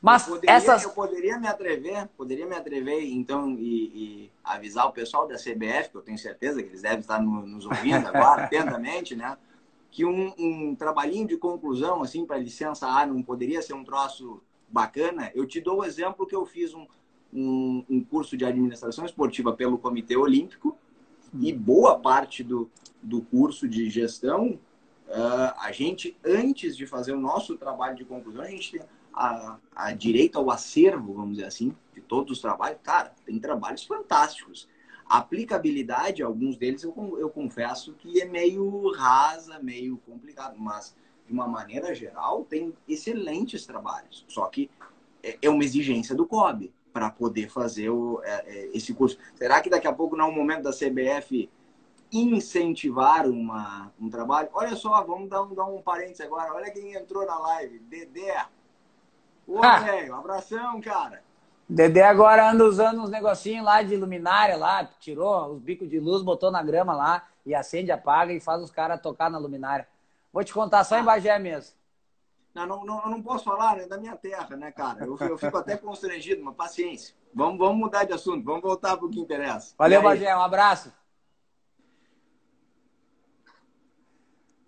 [0.00, 0.82] Mas eu poderia, essas...
[0.82, 3.84] eu poderia me atrever, poderia me atrever, então, e,
[4.24, 7.46] e, avisar o pessoal da CBF, que eu tenho certeza que eles devem estar no,
[7.46, 9.36] nos ouvindo agora, atentamente, né?
[9.92, 14.42] Que um, um trabalhinho de conclusão, assim, para licença A não poderia ser um troço
[14.68, 15.30] bacana.
[15.34, 16.86] Eu te dou o exemplo que eu fiz um,
[17.32, 20.76] um, um curso de administração esportiva pelo Comitê Olímpico,
[21.40, 22.70] e boa parte do,
[23.02, 24.58] do curso de gestão,
[25.08, 28.82] uh, a gente, antes de fazer o nosso trabalho de conclusão, a gente tem
[29.14, 32.78] a, a direito ao acervo, vamos dizer assim, de todos os trabalhos.
[32.82, 34.68] Cara, tem trabalhos fantásticos.
[35.12, 40.96] A aplicabilidade, alguns deles, eu, eu confesso que é meio rasa, meio complicado, mas
[41.26, 44.24] de uma maneira geral, tem excelentes trabalhos.
[44.26, 44.70] Só que
[45.22, 49.18] é, é uma exigência do COB para poder fazer o, é, é, esse curso.
[49.34, 51.50] Será que daqui a pouco não é o momento da CBF
[52.10, 54.48] incentivar uma, um trabalho?
[54.54, 56.54] Olha só, vamos dar um, dar um parênteses agora.
[56.54, 58.46] Olha quem entrou na live, Dedé.
[59.46, 59.78] Ô, ah.
[59.78, 61.22] velho, abração, cara.
[61.72, 66.22] Dedé agora anda usando uns negocinhos lá de luminária lá, tirou os bicos de luz,
[66.22, 69.88] botou na grama lá e acende, apaga e faz os caras tocar na luminária.
[70.30, 71.00] Vou te contar só ah.
[71.00, 71.74] em Bagé mesmo.
[72.54, 75.06] Não, não, não, não posso falar né, da minha terra, né, cara?
[75.06, 77.14] Eu, eu fico até constrangido, mas paciência.
[77.34, 79.74] Vamos, vamos mudar de assunto, vamos voltar para o que interessa.
[79.78, 80.92] Valeu, Bagé, um abraço.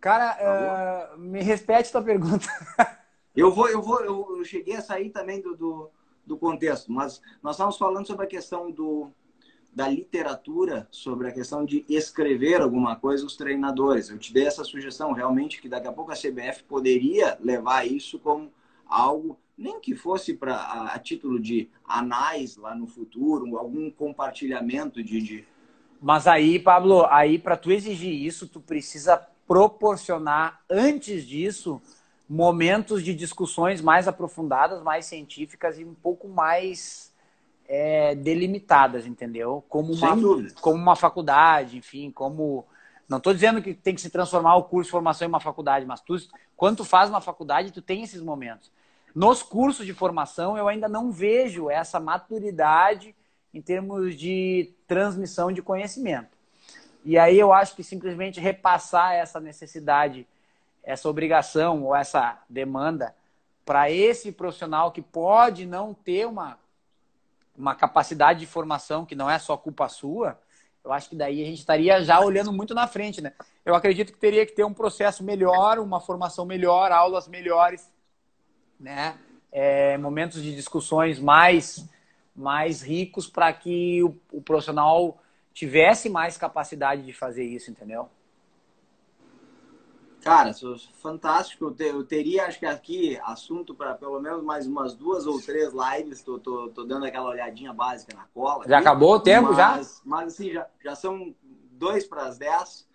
[0.01, 2.47] Cara, uh, me repete tua pergunta.
[3.37, 5.91] eu vou, eu vou, eu cheguei a sair também do, do,
[6.27, 9.11] do contexto, mas nós estávamos falando sobre a questão do,
[9.75, 14.09] da literatura sobre a questão de escrever alguma coisa os treinadores.
[14.09, 18.19] Eu te dei essa sugestão realmente que daqui a pouco a CBF poderia levar isso
[18.19, 18.53] como
[18.87, 25.03] algo nem que fosse para a, a, título de anais lá no futuro, algum compartilhamento
[25.03, 25.45] de, de...
[26.01, 29.17] Mas aí, Pablo, aí para tu exigir isso, tu precisa
[29.47, 31.81] proporcionar antes disso
[32.29, 37.13] momentos de discussões mais aprofundadas, mais científicas e um pouco mais
[37.69, 39.65] é, delimitadas, entendeu?
[39.69, 40.17] Como uma,
[40.61, 42.67] como uma faculdade, enfim, como.
[43.07, 45.85] Não estou dizendo que tem que se transformar o curso de formação em uma faculdade,
[45.85, 46.17] mas tu,
[46.57, 48.73] quando tu faz uma faculdade, tu tem esses momentos.
[49.15, 53.15] Nos cursos de formação, eu ainda não vejo essa maturidade
[53.53, 56.37] em termos de transmissão de conhecimento.
[57.05, 60.27] E aí eu acho que simplesmente repassar essa necessidade,
[60.85, 63.15] essa obrigação ou essa demanda
[63.65, 66.59] para esse profissional que pode não ter uma,
[67.57, 70.39] uma capacidade de formação que não é só culpa sua,
[70.85, 73.33] eu acho que daí a gente estaria já olhando muito na frente, né?
[73.65, 77.91] Eu acredito que teria que ter um processo melhor, uma formação melhor, aulas melhores,
[78.79, 79.17] né?
[79.51, 81.89] É, momentos de discussões mais
[82.37, 85.17] mais ricos para que o, o profissional
[85.55, 88.11] tivesse mais capacidade de fazer isso, entendeu?
[90.25, 90.53] Cara,
[90.95, 91.77] fantástico.
[91.79, 96.23] Eu teria, acho que aqui, assunto para pelo menos mais umas duas ou três lives.
[96.23, 98.67] Tô, tô, tô dando aquela olhadinha básica na cola.
[98.67, 98.89] Já aqui.
[98.89, 100.01] acabou o tempo, mas, já?
[100.05, 101.35] Mas, assim, já, já são
[101.73, 102.89] dois para as dez.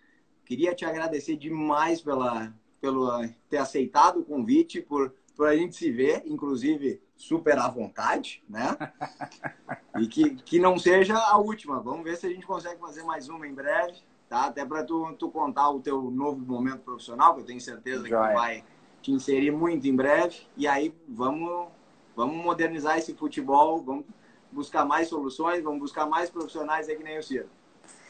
[0.44, 2.52] Queria te agradecer demais pela,
[2.82, 3.08] pelo
[3.48, 8.76] ter aceitado o convite, por, por a gente se ver, inclusive super à vontade, né?
[10.00, 11.82] E que, que não seja a última.
[11.82, 13.98] Vamos ver se a gente consegue fazer mais uma em breve,
[14.30, 14.46] tá?
[14.46, 18.10] Até para tu, tu contar o teu novo momento profissional, que eu tenho certeza que
[18.10, 18.64] vai
[19.02, 20.42] te inserir muito em breve.
[20.56, 21.68] E aí vamos,
[22.16, 24.06] vamos modernizar esse futebol, vamos
[24.52, 27.50] buscar mais soluções, vamos buscar mais profissionais aí que nem o Ciro.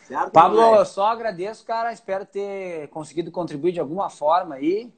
[0.03, 1.93] Certo, Pablo, eu só agradeço, cara.
[1.93, 4.91] Espero ter conseguido contribuir de alguma forma aí.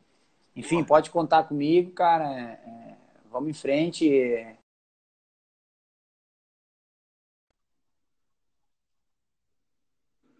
[0.56, 2.26] Enfim, pode contar comigo, cara.
[2.26, 2.82] É
[3.32, 4.46] vamos em frente.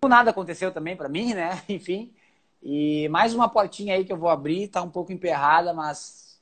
[0.10, 1.62] Nada aconteceu também para mim, né?
[1.70, 2.12] Enfim.
[2.64, 6.42] E mais uma portinha aí que eu vou abrir, tá um pouco emperrada, mas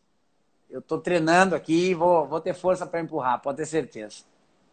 [0.69, 4.23] eu tô treinando aqui e vou, vou ter força para empurrar, pode ter certeza.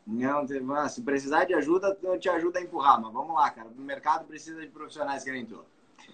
[0.07, 0.47] Não,
[0.89, 3.67] se precisar de ajuda, eu te ajudo a empurrar, mas vamos lá, cara.
[3.77, 5.65] O mercado precisa de profissionais que nem tu.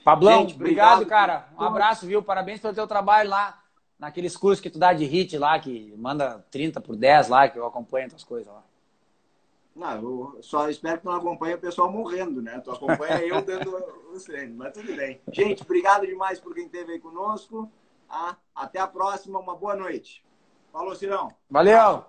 [0.03, 1.49] Pablão, Gente, obrigado, obrigado, cara.
[1.59, 2.23] Um abraço, viu?
[2.23, 3.62] Parabéns pelo teu trabalho lá
[3.99, 7.59] naqueles cursos que tu dá de hit lá, que manda 30 por 10 lá, que
[7.59, 8.62] eu acompanho as coisas lá.
[9.75, 9.95] Não,
[10.35, 12.61] eu só espero que não acompanhe o pessoal morrendo, né?
[12.61, 13.75] Tu acompanha eu dando
[14.12, 15.20] os treinos, mas tudo bem.
[15.33, 17.70] Gente, obrigado demais por quem esteve aí conosco.
[18.09, 20.23] Ah, até a próxima, uma boa noite.
[20.70, 21.29] Falou, Cirão.
[21.51, 22.05] Valeu!